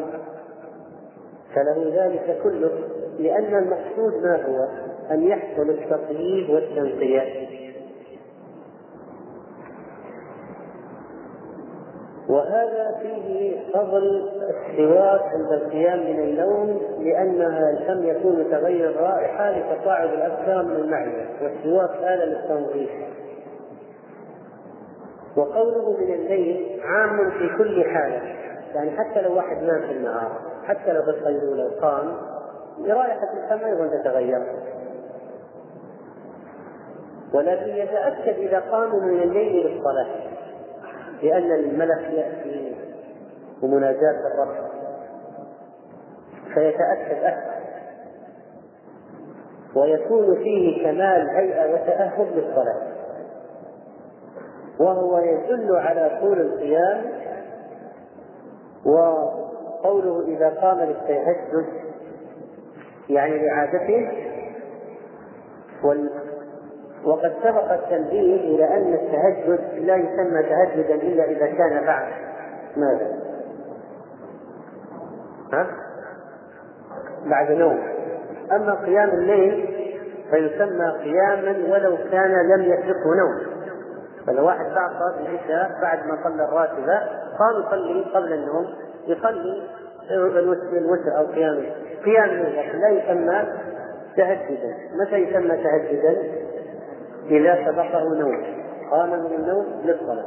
[1.55, 2.71] فله ذلك كله
[3.19, 7.47] لأن المقصود ما هو؟ أن يحصل التطييب والتنقية.
[12.29, 20.63] وهذا فيه فضل السواك عند القيام من النوم لأنها الفم يكون تغير الرائحة لتصاعد الأكثر
[20.63, 22.89] من المعدة والسواك آلة للتنظيف
[25.37, 28.21] وقوله من الليل عام في كل حالة
[28.75, 30.31] يعني حتى لو واحد نام في النهار
[30.65, 32.15] حتى لو بالقيلولة قام
[32.87, 34.41] رائحة الفم أيضا تتغير
[37.33, 40.07] ولكن يتأكد إذا قاموا من الليل للصلاة
[41.23, 42.75] لأن الملك يأتي
[43.63, 44.55] ومناجاة الرب.
[46.53, 47.51] فيتأكد أكثر.
[49.75, 52.91] ويكون فيه كمال هيئة وتأهب للصلاة.
[54.79, 57.01] وهو يدل على طول القيام
[58.85, 61.65] وقوله إذا قام للتهجد
[63.09, 64.11] يعني لعادته
[67.05, 72.13] وقد سبق التنبيه إلى أن التهجد لا يسمى تهجدا إلا إذا كان بعد
[72.77, 73.07] ماذا؟
[75.53, 75.67] ها؟
[77.25, 77.79] بعد نوم
[78.51, 79.81] أما قيام الليل
[80.31, 83.51] فيسمى قياما ولو كان لم يسبقه نوم
[84.27, 86.99] فلو واحد بعد صلاة العشاء بعد ما صلى الراتبة
[87.39, 88.67] قام يصلي قبل النوم
[89.07, 89.67] يصلي
[90.77, 91.65] الوتر أو قيام
[92.05, 93.47] قيام الليل لكن لا يسمى
[94.17, 96.17] تهجدا متى يسمى تهجدا؟
[97.29, 98.43] إذا سبقه نوم.
[98.91, 100.25] قام من النوم للصلاة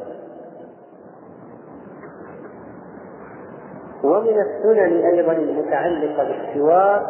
[4.04, 7.02] ومن السنن أيضا المتعلقة بالسواك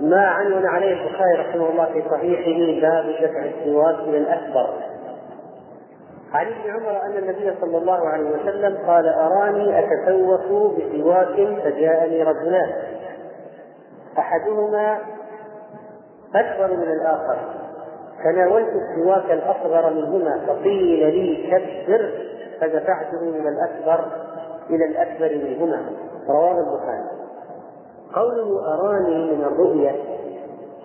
[0.00, 4.68] ما عنون عليه البخاري رحمه الله في صحيحه باب دفع السواك إلى الأكبر.
[6.32, 12.72] عن ابن عمر أن النبي صلى الله عليه وسلم قال أراني أتسوق بسواك فجاءني رجلان.
[14.18, 14.98] أحدهما
[16.34, 17.63] أكبر من الآخر.
[18.24, 22.10] تناولت السواك الأصغر منهما فقيل لي كبر
[22.60, 24.04] فدفعته من الأكبر
[24.70, 25.82] إلى الأكبر منهما.
[26.28, 27.04] رواه البخاري.
[28.14, 29.92] قوله أراني من الرؤية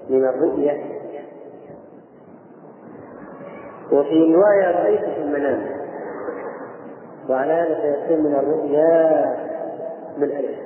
[0.10, 0.84] من الرؤية.
[3.91, 5.80] وفي رواية رأيت في المنام.
[7.30, 9.36] وعلى هذا فيكون من الرؤيا
[10.18, 10.59] بالألف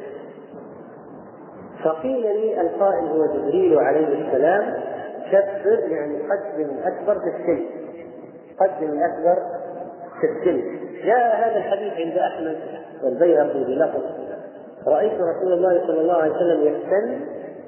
[1.83, 4.82] فقيل لي القائل هو جبريل عليه السلام
[5.31, 7.65] كبر يعني قدم الأكبر في السن.
[8.59, 9.43] قدم الأكبر
[10.21, 10.61] في السن.
[11.05, 12.57] جاء هذا الحديث عند أحمد
[13.03, 14.01] والبيهقي بلفظ.
[14.87, 17.19] رأيت رسول الله صلى الله عليه وسلم يحسن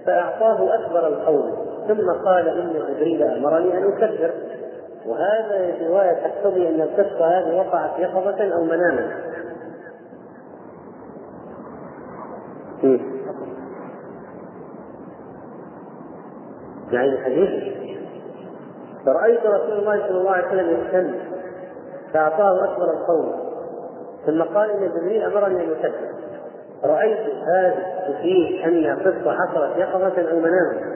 [0.05, 1.51] فأعطاه أكبر القول.
[1.87, 4.31] ثم قال إن جبريل أمرني أن أكبر.
[5.05, 9.24] وهذا رواية تقتضي أن القصة هذه وقعت يقظة أو مناما
[16.95, 17.73] يعني الحديث
[19.05, 21.15] فرأيت رسول الله صلى الله عليه وسلم يستن
[22.13, 23.45] فأعطاه أكبر القوم
[24.25, 26.15] ثم قال إن جبريل أمرني أن أسبح
[26.83, 27.75] رأيت هذا
[28.21, 30.95] فيه أن قصة حصلت يقظة أو مناما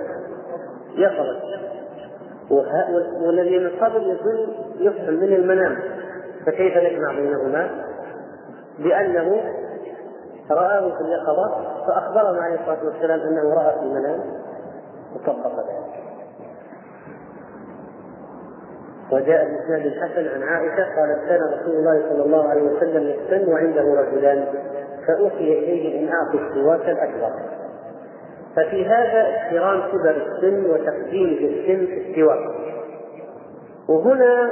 [0.96, 1.40] يقظة.
[3.26, 4.48] والذي من قبل يدل
[4.80, 5.78] يفهم من المنام.
[6.46, 7.70] فكيف نجمع بينهما؟
[8.80, 9.42] لأنه
[10.52, 14.20] رآه في اليقظة فأخبره عليه الصلاة والسلام أنه رأى في المنام.
[15.16, 16.00] وطبق ذلك
[19.12, 23.82] وجاء الاسناد الحسن عن عائشة قالت كان رسول الله صلى الله عليه وسلم يستن وعنده
[24.02, 24.46] رجلان
[25.08, 27.32] فأوحي إليه أن أعطي السواك الأكبر.
[28.56, 32.50] ففي هذا احترام كبر السن وتقديم السن في السواك.
[33.90, 34.52] وهنا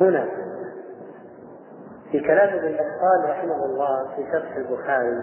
[0.00, 0.28] هنا
[2.12, 5.22] في كلام ابن بطال رحمه الله في شرح البخاري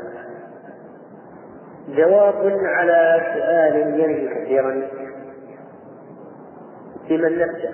[1.88, 4.88] جواب على سؤال يرد كثيرا.
[7.10, 7.74] بمن نبدا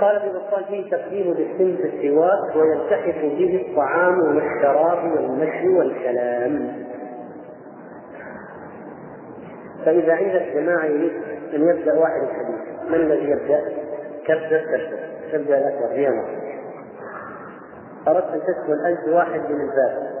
[0.00, 6.72] قال ابن بطال فيه تقديم للسن في السواك ويلتحق به الطعام والشراب والمشي والكلام.
[9.84, 11.12] فإذا عندك جماعة يريد
[11.54, 13.60] أن يبدأ واحد الحديث من الذي يبدأ؟
[14.26, 14.98] كبر كبر
[15.32, 16.08] تبدأ الأكبر هي
[18.08, 20.15] أردت أن تدخل أنت واحد من الباب.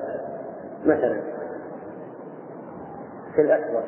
[0.86, 1.20] مثلا
[3.34, 3.84] في الأكبر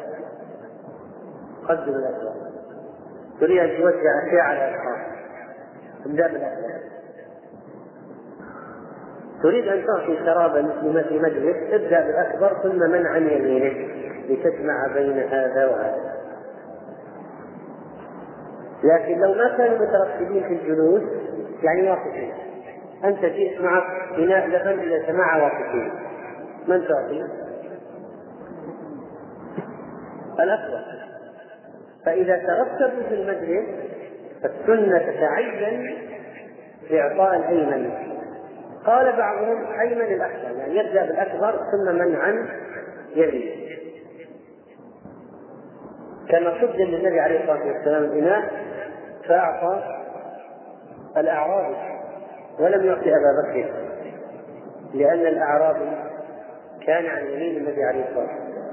[1.69, 2.33] قدم الأكبر
[3.41, 4.99] تريد أن توزع أشياء على الأشخاص
[6.07, 6.69] ابدأ بالأكبر
[9.43, 13.89] تريد أن تعطي شرابا في مجلس ابدأ بالأكبر ثم من عن يمينه
[14.29, 16.19] لتجمع بين هذا وهذا.
[18.85, 21.03] لكن لو ما كانوا مترتبين في الجلوس
[21.63, 22.33] يعني واقفين.
[23.05, 23.85] أنت جئت معك
[24.19, 26.08] إناء لبن إلى جماعة واقفين.
[26.69, 27.25] من تعطي؟
[30.41, 30.81] الأكبر
[32.05, 33.69] فإذا ترتبوا في المجلس
[34.43, 35.97] فالسنة تتعين
[36.91, 37.91] بإعطاء الأيمن
[38.87, 42.49] قال بعضهم أيمن الأكبر يعني يبدأ بالأكبر ثم منعا
[43.15, 43.69] يلي.
[46.29, 48.51] كما قدم للنبي عليه الصلاة والسلام الإناء
[49.29, 49.83] فأعطى
[51.17, 51.77] الأعرابي
[52.61, 53.71] ولم يعطي أبا بكر
[54.95, 56.08] لأن الأعرابي
[56.89, 58.69] كان عن يمين النبي عليه الصلاة والسلام.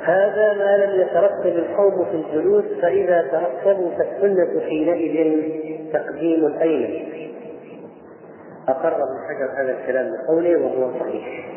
[0.00, 5.42] هذا ما لم يترتب القوم في الجلوس فإذا ترتبوا فالسنة حينئذ
[5.92, 7.30] تقديم الأيمن.
[8.68, 11.50] أقر ابن حجر هذا الكلام بقوله وهو صحيح.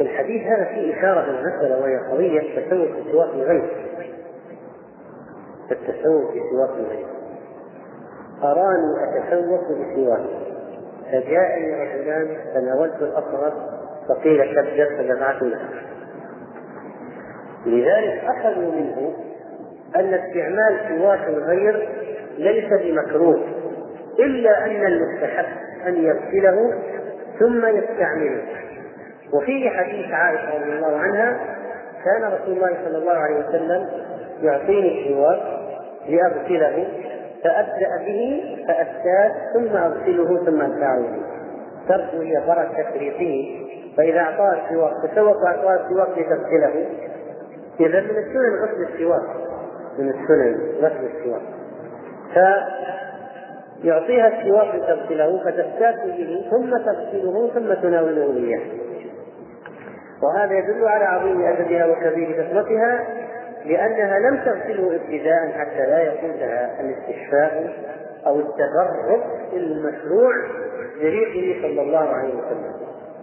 [0.00, 3.81] الحديث هذا فيه إشارة للمسألة وهي قضية التسوق في سواق الغير
[5.72, 7.06] التسوق سواق الغير
[8.42, 10.42] أراني أتسوق بسواقي
[11.12, 13.52] فجاءني رجلان تناولت الأصغر
[14.08, 15.60] فقيل كبر فجمعت له
[17.66, 19.14] لذلك أخذوا منه
[19.96, 21.88] أن استعمال سواك الغير
[22.38, 23.40] ليس بمكروه
[24.18, 25.46] إلا أن المستحب
[25.86, 26.72] أن يغسله
[27.38, 28.42] ثم يستعمله.
[29.32, 31.38] وفي حديث عائشة رضي الله عنها
[32.04, 33.88] كان رسول الله صلى الله عليه وسلم
[34.42, 35.61] يعطيني السواك
[36.08, 36.86] لأغسله
[37.44, 41.22] فأبدأ به فأستاذ ثم أغسله ثم أنفعه به
[41.88, 43.62] ترجو هي بركة ريقه
[43.96, 46.86] فإذا أعطاه السواك تسوق أعطاه السواك لتغسله.
[47.80, 49.28] إذا من السنن غسل السواك
[49.98, 51.42] من السنن غسل السواك
[53.82, 58.60] فيعطيها السواك لتغسله فتستاك به ثم تغسله ثم تناوله إياه.
[60.22, 63.21] وهذا يدل على عظيم أدبها وكبير كثرتها
[63.64, 67.72] لأنها لم تغسله ابتداء حتى لا يكون لها الاستشفاء
[68.26, 70.32] أو التبرك المشروع
[71.00, 72.72] بريقه صلى الله عليه وسلم.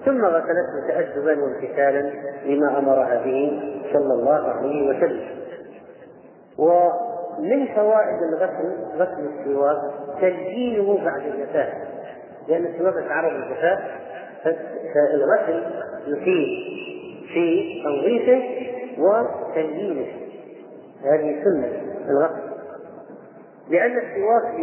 [0.06, 2.12] ثم غسلته تأدبا وامتثالا
[2.46, 3.62] لما أمرها به
[3.94, 5.28] صلى الله عليه وسلم.
[6.58, 9.78] ومن فوائد الغسل غسل السواك
[10.22, 11.74] تسجيله بعد الجفاف.
[12.48, 13.80] لأن السواك يتعرض للجفاف
[14.94, 15.64] فالغسل
[16.08, 16.48] يفيد
[17.34, 18.42] في تنظيفه
[19.00, 20.08] وتليينه
[21.04, 21.68] هذه سنة
[22.10, 22.50] الغسل
[23.70, 24.56] لأن السواك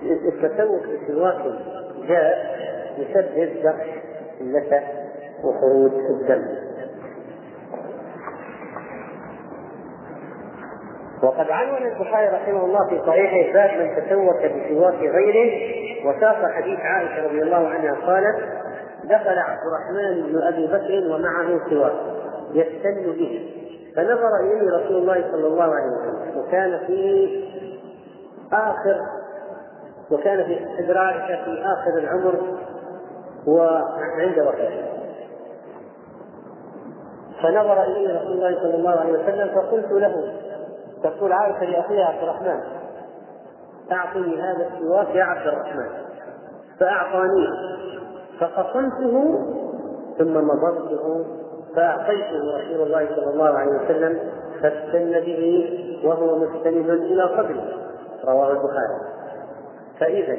[0.00, 1.42] في التسوق بسواك
[2.08, 2.56] جاء
[2.98, 3.88] يسبب دخش
[4.40, 4.82] اللثة
[5.44, 6.46] وخروج الدم.
[11.22, 17.26] وقد عنون البخاري رحمه الله في صحيحه باب من تسوك بسواك غيره وساق حديث عائشة
[17.26, 18.36] رضي الله عنها قالت
[19.04, 21.92] دخل عبد الرحمن بن أبي بكر ومعه سواك
[22.52, 23.52] يستن به.
[23.96, 27.28] فنظر إليه رسول الله صلى الله عليه وسلم وكان في
[28.52, 29.00] اخر
[30.10, 32.34] وكان في عائشة في آخر العمر
[33.46, 34.86] وعند وفاته.
[37.42, 40.34] فنظر إليه رسول الله صلى الله عليه وسلم فقلت له
[41.02, 42.60] تقول عائشة لأخيها عبد الرحمن
[43.92, 45.88] أعطني هذا السواك يا عبد الرحمن
[46.80, 47.48] فأعطانيه
[48.40, 49.38] فقصمته
[50.18, 51.24] ثم مضمته
[51.76, 54.18] فأعطيته رسول الله صلى الله عليه وسلم
[54.62, 55.68] فاستن به
[56.04, 57.64] وهو مستند إلى قبره
[58.24, 58.98] رواه البخاري.
[60.00, 60.36] فإذا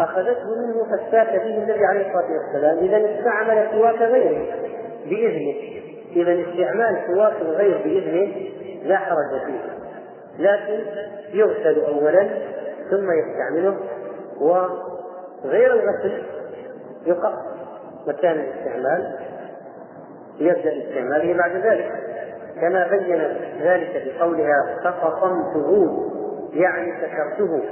[0.00, 2.78] أخذته منه فاستاك به النبي عليه الصلاة والسلام.
[2.78, 4.54] إذا استعمل سواك غيره
[5.04, 5.54] بإذنه.
[6.16, 8.50] إذا استعمال سواك الغير بإذنه
[8.84, 9.60] لا حرج فيه.
[10.38, 10.84] لكن
[11.32, 12.28] يغسل أولا
[12.90, 13.76] ثم يستعمله
[14.40, 16.22] وغير الغسل
[17.06, 17.34] يقص
[18.06, 19.27] مكان الاستعمال.
[20.40, 21.92] يبدأ باستعماله بعد ذلك.
[22.60, 23.20] كما بين
[23.62, 25.98] ذلك بقولها فقصمته
[26.52, 27.62] يعني سكرته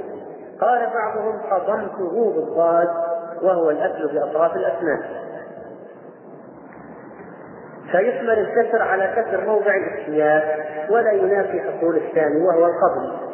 [0.61, 2.89] قال بعضهم قضمته بالضاد
[3.41, 5.01] وهو الأكل بأطراف الأسنان.
[7.91, 10.43] فيحمل الكسر على كسر موضع الإحتياج
[10.89, 13.27] ولا ينافي حصول الثاني وهو القبض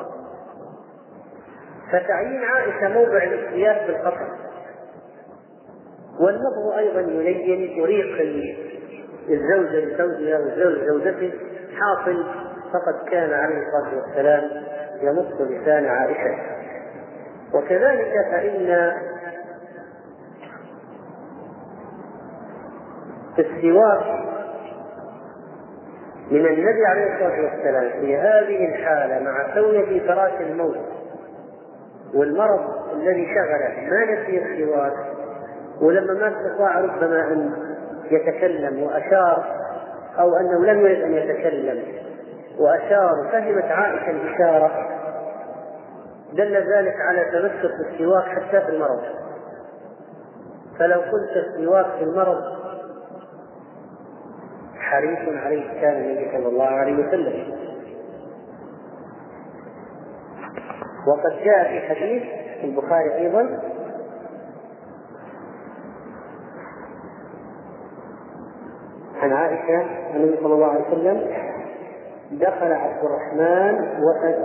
[1.92, 4.28] فتعيين عائشة موضع الإحتياج بالقطع
[6.20, 8.22] واللفظ أيضا يلين يريق
[9.30, 11.34] الزوجة لزوجها والزوج لزوجته
[11.80, 12.26] حاصل
[12.74, 14.50] فقد كان عليه الصلاة والسلام
[15.02, 16.38] يمص لسان عائشة.
[17.54, 18.94] وكذلك فإن
[23.40, 24.24] السواك
[26.32, 30.78] من النبي عليه الصلاة والسلام في هذه الحالة مع كونه فراش الموت
[32.14, 32.60] والمرض
[32.94, 34.94] الذي شغله ما نسي السواك؟
[35.82, 37.73] ولما ما استطاع ربما ان
[38.12, 39.46] يتكلم وأشار
[40.20, 41.84] أو أنه لم يرد أن يتكلم
[42.60, 44.72] وأشار وفهمت عائشة الإشارة
[46.34, 49.02] دل ذلك على تمسك بالسواك حتى في المرض.
[50.80, 52.44] فلو قلت السواك في المرض
[54.80, 57.54] حريص عليه كان النبي صلى الله عليه وسلم.
[61.08, 62.24] وقد جاء في حديث
[62.62, 63.60] في البخاري أيضا
[69.24, 71.28] عن عائشة النبي صلى الله عليه وسلم
[72.32, 73.86] دخل عبد الرحمن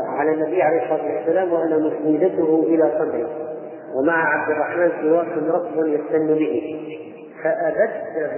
[0.07, 3.29] على النبي عليه الصلاة والسلام وأنا مسندته إلى صدره.
[3.95, 6.81] ومع عبد الرحمن سواك رطب يستن به.
[7.43, 8.31] فأبده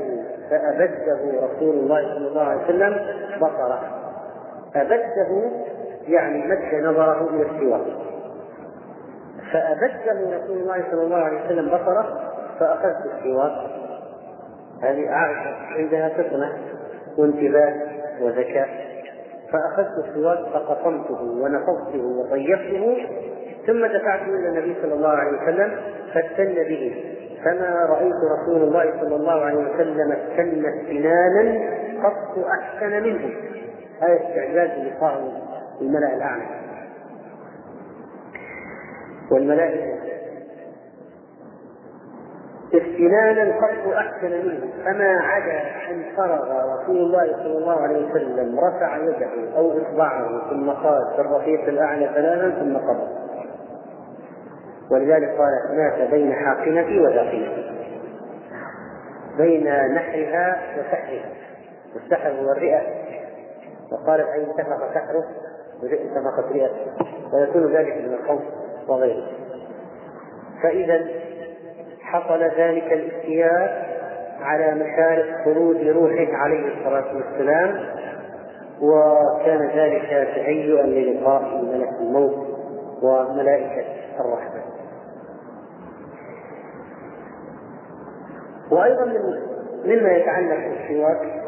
[0.50, 2.96] فأبده رسول الله صلى الله عليه وسلم
[3.40, 3.80] بصره.
[4.76, 5.50] أبده
[6.08, 7.86] يعني مد نظره إلى السواك
[9.52, 12.20] فأبده رسول الله صلى الله عليه وسلم بصره
[12.58, 13.79] فأخذت السواك
[14.82, 16.58] هذه عائشة عندها فطنة
[17.18, 17.74] وانتباه
[18.20, 18.68] وذكاء.
[19.52, 22.96] فأخذت السواك فقطمته ونفضته وطيبته
[23.66, 25.76] ثم دفعته إلى النبي صلى الله عليه وسلم
[26.14, 27.04] فاستن به.
[27.44, 31.70] فما رأيت رسول الله صلى الله عليه وسلم استن استنانا
[32.04, 33.30] قط أحسن منه.
[34.00, 35.42] هذا استعداد لقاء
[35.80, 36.44] الملأ الأعلى.
[39.30, 39.98] والملائكة
[42.74, 44.84] استنانا قط أحسن منه.
[44.84, 45.60] فما عدا
[45.90, 51.20] أن فرغ رسول الله صلى الله عليه وسلم رفع يده أو إصبعه ثم قال في
[51.20, 53.08] الرفيق الأعلى ثلاثا ثم قبض
[54.90, 57.70] ولذلك قال مات بين حاقنتي وداخلتي
[59.38, 59.64] بين
[59.94, 61.30] نحرها وسحرها.
[61.94, 62.80] والسحر هو الرئة.
[63.92, 65.24] وقالت أي انتفخ سحره؟
[65.82, 66.92] انتفخت رئته.
[67.32, 68.42] ويكون ذلك من الخوف
[68.88, 69.26] وغيره.
[70.62, 71.08] فإذا
[72.12, 73.90] حصل ذلك الاستياء
[74.40, 77.84] على مشارف خروج روحه عليه الصلاة والسلام
[78.80, 82.46] وكان ذلك تهيئا للقاء ملك الموت
[83.02, 83.84] وملائكة
[84.20, 84.62] الرحمن
[88.70, 89.04] وأيضا
[89.84, 91.40] مما يتعلق بالسواك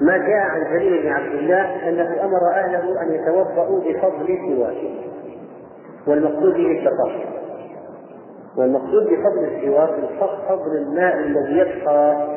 [0.00, 5.17] ما جاء عن جرير بن عبد الله أنه أمر أهله أن يتوضأوا بفضل سواكه.
[6.08, 7.26] والمقصود به التطهر
[8.56, 9.90] والمقصود بفضل السواك
[10.48, 12.28] فضل الماء الذي يبقى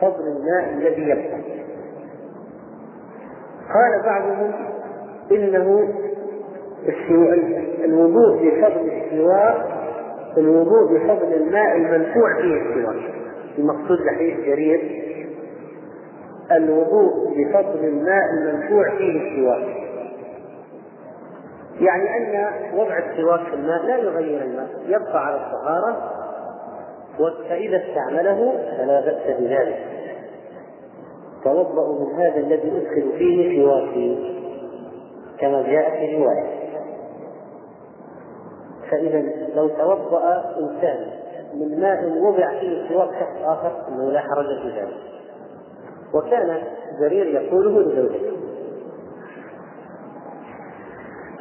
[0.00, 1.40] فضل الماء الذي يبقى.
[3.74, 4.52] قال بعضهم
[5.32, 5.88] إنه
[7.84, 9.66] الوضوء بفضل السواك
[10.38, 13.10] الوضوء بفضل الماء المنفوع فيه السواك
[13.58, 15.04] المقصود بحديث جرير.
[16.52, 19.87] الوضوء بفضل الماء المنفوع فيه السواك
[21.80, 26.10] يعني أن وضع السواك في الماء لا يغير الماء يبقى على الطهارة
[27.48, 29.78] فإذا استعمله فلا بأس بذلك.
[31.44, 34.34] توضأوا من هذا الذي أدخل فيه سواكي
[35.40, 36.58] كما جاء في رواية.
[38.90, 39.22] فإذا
[39.54, 41.06] لو توضأ إنسان
[41.54, 44.96] من ماء وضع فيه سواك شخص آخر أنه لا حرج في ذلك.
[46.14, 46.62] وكان
[47.00, 48.32] جرير يقوله لزوجته.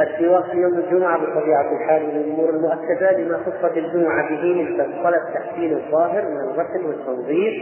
[0.01, 5.21] السواك في يوم الجمعة بطبيعة الحال من الأمور المؤكدة لما خصت الجمعة به من طلب
[5.33, 7.53] تحسين الظاهر من الغسل والتنظيف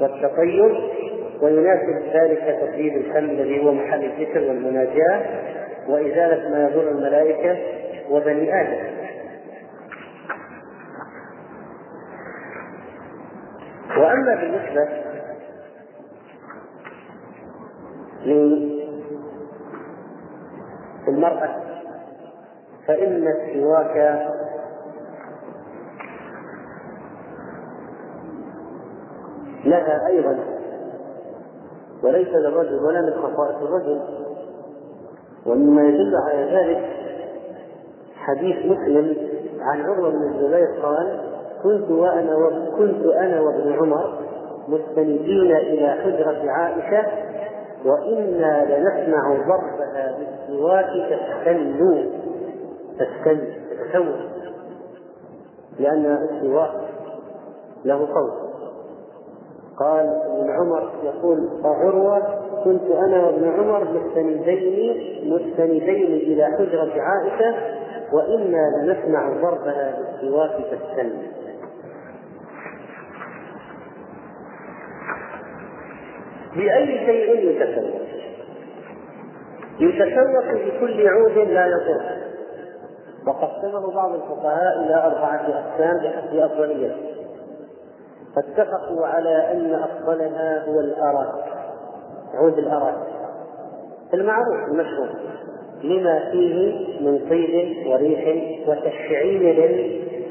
[0.00, 0.74] والتطيب
[1.42, 5.22] ويناسب ذلك تطيب الفم الذي هو محل الذكر والمناجاة
[5.88, 7.56] وإزالة ما يضر الملائكة
[8.10, 8.94] وبني آدم.
[13.98, 14.88] وأما بالنسبة
[21.06, 21.63] للمرأة
[22.86, 24.24] فإن السواك
[29.64, 30.38] لها أيضا
[32.02, 34.00] وليس للرجل ولا من خصائص الرجل.
[35.46, 36.90] ومما يدل على ذلك
[38.16, 39.16] حديث مسلم
[39.60, 41.20] عن عروة بن الزبير قال
[41.62, 42.36] كنت وأنا
[42.78, 44.18] كنت أنا وابن عمر
[44.68, 47.06] مستندين إلى حجرة عائشة
[47.84, 51.78] وإنا لنسمع ضربها بالسواك تستن
[52.98, 53.40] تستن
[53.70, 54.16] تتسوق
[55.78, 56.70] لأن السواك
[57.84, 58.44] له صوت
[59.78, 67.54] قال ابن عمر يقول عروة كنت أنا وابن عمر مستندين مستندين إلى حجرة عائشة
[68.12, 71.10] وإنا لنسمع ضربها بالسواك تستن
[76.56, 78.00] بأي شيء يتسوق؟
[79.80, 82.23] يتسوق بكل عود لا يضر.
[83.26, 86.96] وقسمه بعض الفقهاء إلى أربعة أقسام بحسب أفضليته
[88.36, 91.44] فاتفقوا على أن أفضلها هو الأراك
[92.34, 92.94] عود الأراك
[94.14, 95.08] المعروف المشهور
[95.82, 99.54] لما فيه من طيب وريح وتشعير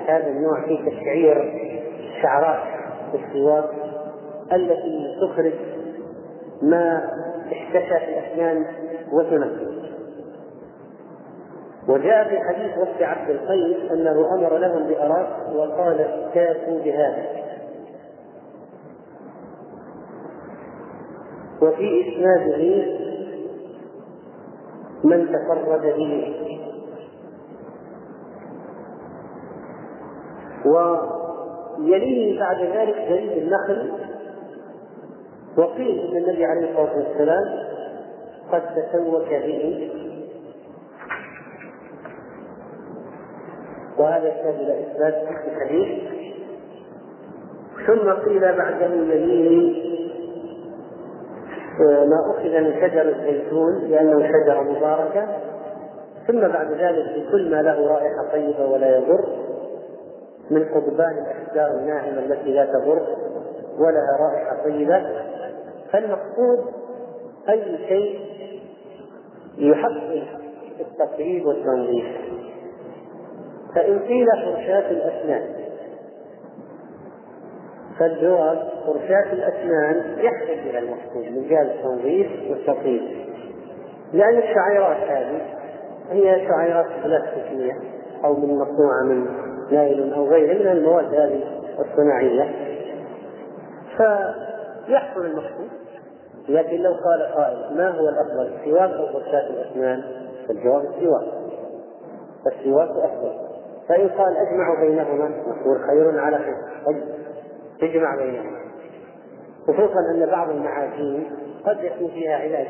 [0.08, 1.54] هذا النوع فيه تشعير
[2.22, 2.64] شعرات
[3.14, 3.70] السواك
[4.54, 5.54] التي تخرج
[6.62, 7.10] ما
[7.52, 8.66] احتشى في الأسنان
[9.14, 9.74] وتنفذ
[11.88, 17.26] وجاء في حديث وفد عبد القيس أنه أمر لهم بأراك وقال اكتافوا بهذا.
[21.62, 22.86] وفي إسناده
[25.04, 26.36] من تفرد به.
[30.66, 33.92] ويليه بعد ذلك جريد النخل.
[35.58, 37.44] وقيل إن النبي عليه الصلاة والسلام
[38.52, 39.90] قد تسوك به.
[43.98, 46.14] وهذا يحتاج إلى إثبات في الحديث
[47.88, 49.94] ثم قيل بعده يليه
[51.80, 55.28] ما أخذ من شجر الزيتون لأنه شجرة مباركة.
[56.28, 59.26] ثم بعد ذلك بكل ما له رائحة طيبة ولا يضر.
[60.52, 63.08] من قضبان الأشجار الناعمة التي لا تضر
[63.78, 65.02] ولها رائحة طيبة.
[65.92, 66.74] فالمقصود
[67.50, 68.20] أي شيء
[69.58, 70.24] يحقق
[70.80, 72.06] التطيب والتنظيف.
[73.76, 75.64] فإن قيل فرشاة الأسنان.
[78.00, 83.02] فالجواب فرشاة الأسنان يحتاج إلى المقصود من جهة التنظيف والتطيب
[84.14, 85.42] لأن الشعيرات هذه
[86.10, 87.74] هي شعيرات بلاستيكية
[88.24, 89.28] أو من مصنوعة من
[89.72, 91.44] نايل أو غيره من المواد هذه
[91.80, 92.52] الصناعية.
[93.98, 95.70] فيحصل المقصود
[96.50, 100.04] لكن لو قال قائل ما هو الأفضل؟ السواك أو فرشاة الأسنان؟
[100.48, 101.28] فالجواب السواك
[102.48, 103.53] السواك أفضل.
[103.90, 106.56] فإن قال أجمع بينهما نقول خير على خير
[106.86, 107.04] طيب
[107.82, 108.60] تجمع بينهما.
[109.68, 111.32] خصوصا أن بعض المعاجين
[111.66, 112.68] قد يكون فيها علاج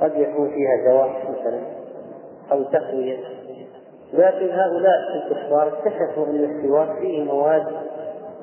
[0.00, 1.60] قد يكون فيها دواء مثلا
[2.52, 3.18] أو تقوية.
[4.12, 7.66] لكن هؤلاء الكفار اكتشفوا أن السواك فيه مواد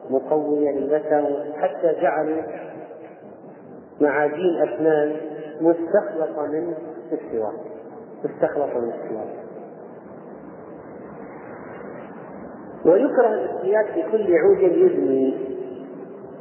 [0.09, 2.41] مقوية للبشر حتى جعلوا
[4.01, 5.15] معاجين أسنان
[5.61, 6.73] مستخلصة من
[7.11, 7.55] السواك.
[8.23, 9.44] مستخلصة من السواك.
[12.85, 15.55] ويكره الاحتياج بكل عود يدمي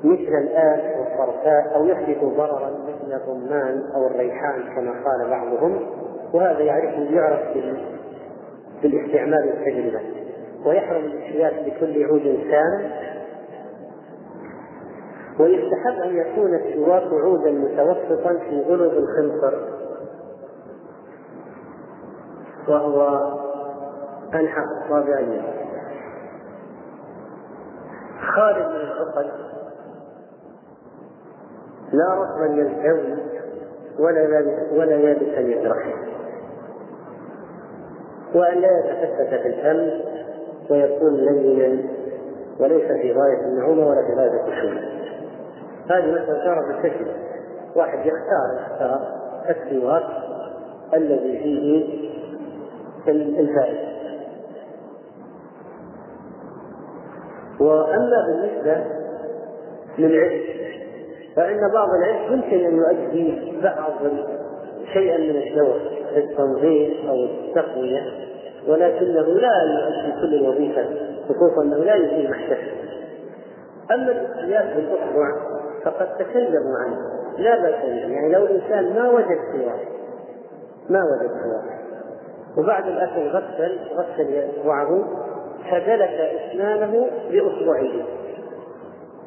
[0.05, 5.87] مثل الآن والصرفاء أو يحدث ضررا مثل الرمان أو الريحان كما قال بعضهم
[6.33, 7.41] وهذا يعرف يعرف
[8.83, 10.01] بالاستعمال والتجربة
[10.67, 12.91] ويحرم الاحتياج بكل عود سام.
[15.41, 19.55] ويستحب أن يكون السواك عودا متوسطا في غلظ الخنصر.
[22.69, 23.19] وهو
[24.35, 25.21] أنحى أصابع
[28.37, 29.27] خالد من العقد
[31.93, 33.15] لا رطبا يلتوي
[33.99, 35.95] ولا ولا يابسا يجرح
[38.35, 40.01] وأن لا يتفتت في الفم
[40.71, 41.83] ويكون لينا
[42.61, 44.81] وليس في غاية النعومة ولا في غاية الخشونة.
[45.91, 47.07] هذه مثلا صارت بالكشف
[47.77, 49.01] واحد يختار يختار
[50.95, 52.05] الذي فيه
[53.41, 53.94] الفائدة
[57.65, 58.85] وأما بالنسبة
[59.99, 60.43] للعلم
[61.37, 63.93] فإن بعض العلم يمكن أن يؤدي بعض
[64.93, 65.77] شيئا من الشوق
[66.15, 68.01] في التنظيف أو التقوية
[68.69, 70.85] ولكنه لا يؤدي كل الوظيفة
[71.29, 72.75] خصوصا أنه لا يزيل محتسب
[73.91, 75.31] أما الاختلاف بالأصبع
[75.85, 76.97] فقد تكلموا عنه.
[77.39, 79.89] لا بأس يعني لو الإنسان ما وجد سواك
[80.91, 81.81] ما وجد سواك
[82.59, 85.05] وبعد الأكل غسل غسل إصبعه
[85.71, 88.07] فدلك أسنانه بإصبعه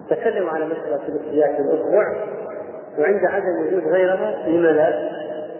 [0.10, 2.16] تكلموا على مسألة الاحتياج الأصبع
[3.00, 5.10] وعند عدم وجود غيرها لما لا؟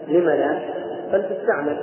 [0.08, 0.58] لما لا؟
[1.12, 1.78] فلتستعمل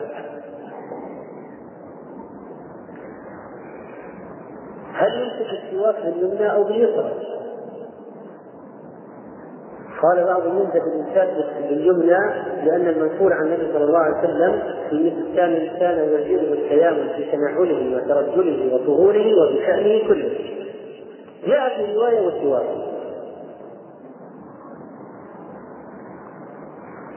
[4.94, 7.12] هل يمسك السواك باليمنى أو باليسرى؟
[10.02, 11.28] قال بعض يمسك الإنسان
[11.70, 12.20] باليمنى
[12.66, 17.96] لأن المنقول عن النبي صلى الله عليه وسلم في كان الإنسان يجيره التيامن في تنعله
[17.96, 20.30] وترجله وطهوره وبشأنه كله.
[21.48, 22.66] جاء في رواية وسواك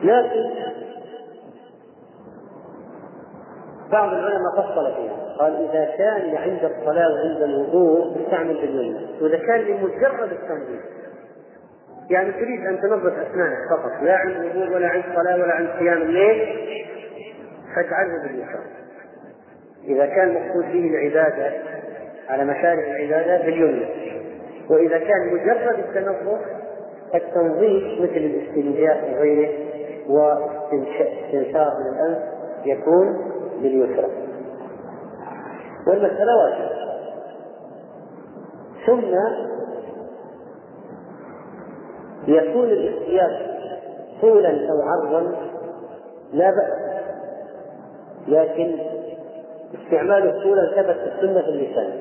[0.03, 0.51] لكن
[3.93, 5.37] بعض العلماء فصل فيها.
[5.39, 10.83] قال إذا كان عند الصلاة وعند الوضوء استعمل باليمنى وإذا كان لمجرد التنظيف
[12.11, 14.03] يعني تريد أن تنظف أسنانك فقط.
[14.03, 16.59] لا عند الوضوء ولا عند الصلاة ولا عند قيام الليل.
[17.83, 18.65] فاجعله باليسار
[19.85, 21.53] إذا كان مقصود به العبادة
[22.29, 23.87] على مشارع العبادة باليمنى
[24.71, 26.41] وإذا كان مجرد التنظف
[27.15, 29.51] التنظيف مثل الاستنجاء وغيره
[30.09, 32.19] واستنشاق من الأنف
[32.65, 33.31] يكون
[33.63, 34.09] باليسرى
[35.87, 36.79] والمسألة واجبة.
[38.87, 39.15] ثم
[42.29, 43.49] يكون الاحتياج
[44.21, 45.35] طولا أو عرضا
[46.33, 46.78] لا بأس
[48.29, 48.77] لكن
[49.75, 52.01] استعماله طولا ثبت في السنة في اللسان.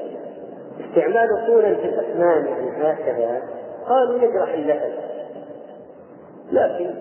[0.89, 3.41] استعمال طولا في الأسنان يعني هكذا
[3.87, 4.91] قالوا يجرح اللحم
[6.51, 6.91] لكن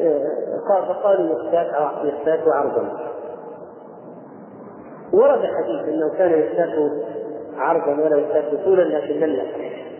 [0.00, 0.28] آه،
[0.68, 1.42] قال فقالوا
[2.04, 3.10] يختاك عرضا.
[5.12, 6.72] ورد حديث إنه كان يختاك
[7.56, 9.40] عرضا ولا يختاك طولا لكن لم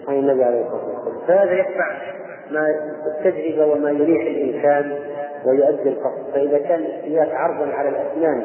[0.08, 2.14] عن النبي عليه الصلاة والسلام فهذا يتبع
[2.50, 2.66] ما
[3.06, 4.98] التجربه وما يريح الإنسان
[5.46, 8.44] ويؤدي القصد فإذا كان الاستياك عرضا على الأسنان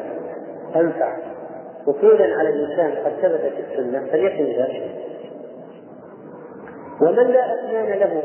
[0.76, 1.16] انفع
[1.86, 4.90] وطولا على الإنسان قد ثبت في السنة فليكن ذلك
[7.02, 8.22] ومن لا أسنان له.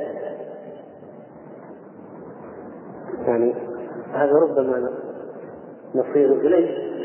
[3.27, 3.55] يعني
[4.13, 4.89] هذا ربما
[5.95, 6.95] نصير إليه.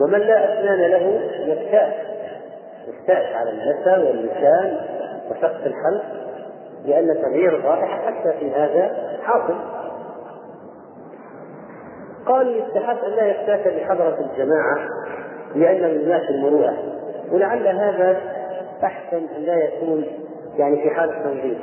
[0.00, 1.94] ومن لا أسنان له يكتاس
[2.88, 4.78] يكتاس على اللثه واللسان
[5.30, 6.04] وسقف الحلق
[6.84, 9.73] لأن تغيير الرائحة حتى في هذا حاصل.
[12.26, 14.88] قالوا يستحب أن لا يكتاس بحضره الجماعة
[15.54, 16.74] لأنه الناس المروءة.
[17.32, 18.20] ولعل هذا
[18.84, 20.04] أحسن أن لا يكون
[20.56, 21.58] يعني في حالة تنظيف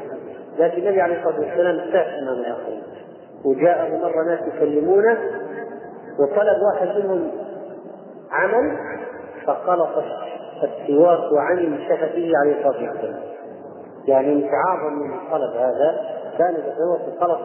[0.59, 2.83] لكن النبي عليه الصلاة والسلام استاء أمام الآخرين
[3.45, 5.17] وجاءه مرة ناس يكلمونه
[6.19, 7.31] وطلب واحد منهم
[8.31, 8.77] عمل
[9.45, 10.03] فقلط
[10.63, 13.19] السواك وعن شفته عليه الصلاة والسلام.
[14.07, 16.01] يعني انتعاظا من الطلب هذا
[16.37, 17.39] كان يتسوق خلط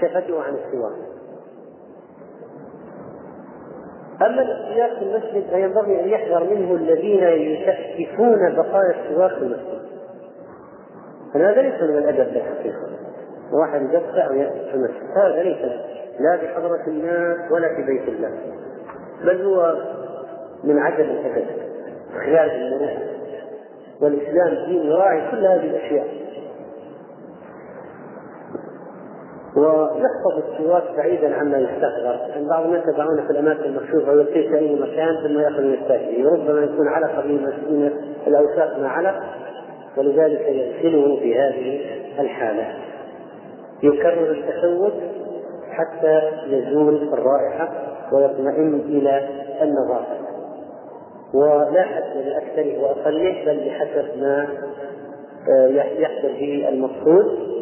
[0.00, 1.13] شفته عن السواك
[4.22, 9.84] أما الاختلاف في المسجد فينبغي أن يحذر منه الذين يشككون بقايا السواك في المسجد.
[11.34, 12.88] هذا ليس من الأدب بالحقيقة
[13.52, 15.16] واحد يدفع في المسجد.
[15.16, 15.58] هذا ليس
[16.20, 18.30] لا بحضرة الناس ولا في بيت الله.
[19.24, 19.74] بل هو
[20.64, 21.46] من عدم الأدب
[22.24, 22.98] خيال المروءة
[24.00, 26.23] والإسلام دين يراعي كل هذه الأشياء.
[29.56, 34.74] ويحفظ السواك بعيدا عما يستحضر يعني بعض الناس يضعونه في الأماكن المكشوفة ويلقيه في أي
[34.74, 37.90] مكان ثم يأخذ من الساكن وربما يكون علقة من
[38.26, 39.14] الأوساخ ما علق
[39.96, 41.80] ولذلك يغسله في هذه
[42.20, 42.66] الحالة.
[43.82, 44.92] يكرر التشوك
[45.70, 47.72] حتى يزول الرائحة
[48.12, 49.28] ويطمئن إلى
[49.62, 50.24] النظافة.
[51.34, 54.48] ولا حد لاكثره واقله بل بحسب ما
[55.48, 57.53] آه، يحصل به المقصود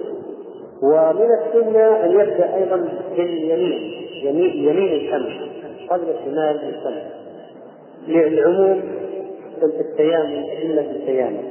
[0.83, 5.53] ومن السنة أن يبدأ أيضا باليمين يمين, يمين الفم
[5.91, 7.09] قبل شمال الفم
[8.09, 8.83] للعموم
[9.63, 11.45] التيامن أدلة التيامن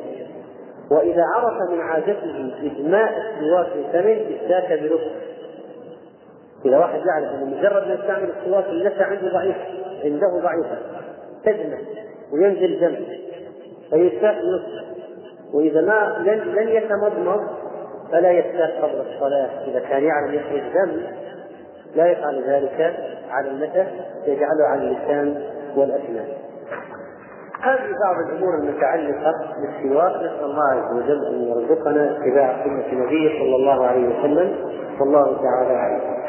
[0.91, 5.11] وإذا عرف من عادته إدماء السواك بفمه استاك برفق
[6.65, 9.55] إذا واحد يعرف أنه مجرد ما يستعمل السواك اللثة عنده ضعيف
[10.03, 10.77] عنده ضعيفة.
[11.45, 11.77] تدمى
[12.33, 12.95] وينزل دم
[13.89, 14.85] فيستاق نصف
[15.53, 17.41] وإذا ما لن, لن يتمضمض
[18.11, 19.49] فلا يستاق قبل الصلاة.
[19.67, 21.01] إذا كان يعلم يخرج دم
[21.95, 22.95] لا يفعل ذلك
[23.31, 23.87] على المتى
[24.27, 25.43] يجعله على اللسان
[25.75, 26.27] والأسنان.
[27.61, 30.15] هذه بعض الأمور المتعلقة بالسواك.
[30.15, 34.55] نسأل الله عز وجل أن يرزقنا اتباع سنة نبيه صلى الله عليه وسلم.
[34.99, 36.20] والله تعالى أعلم.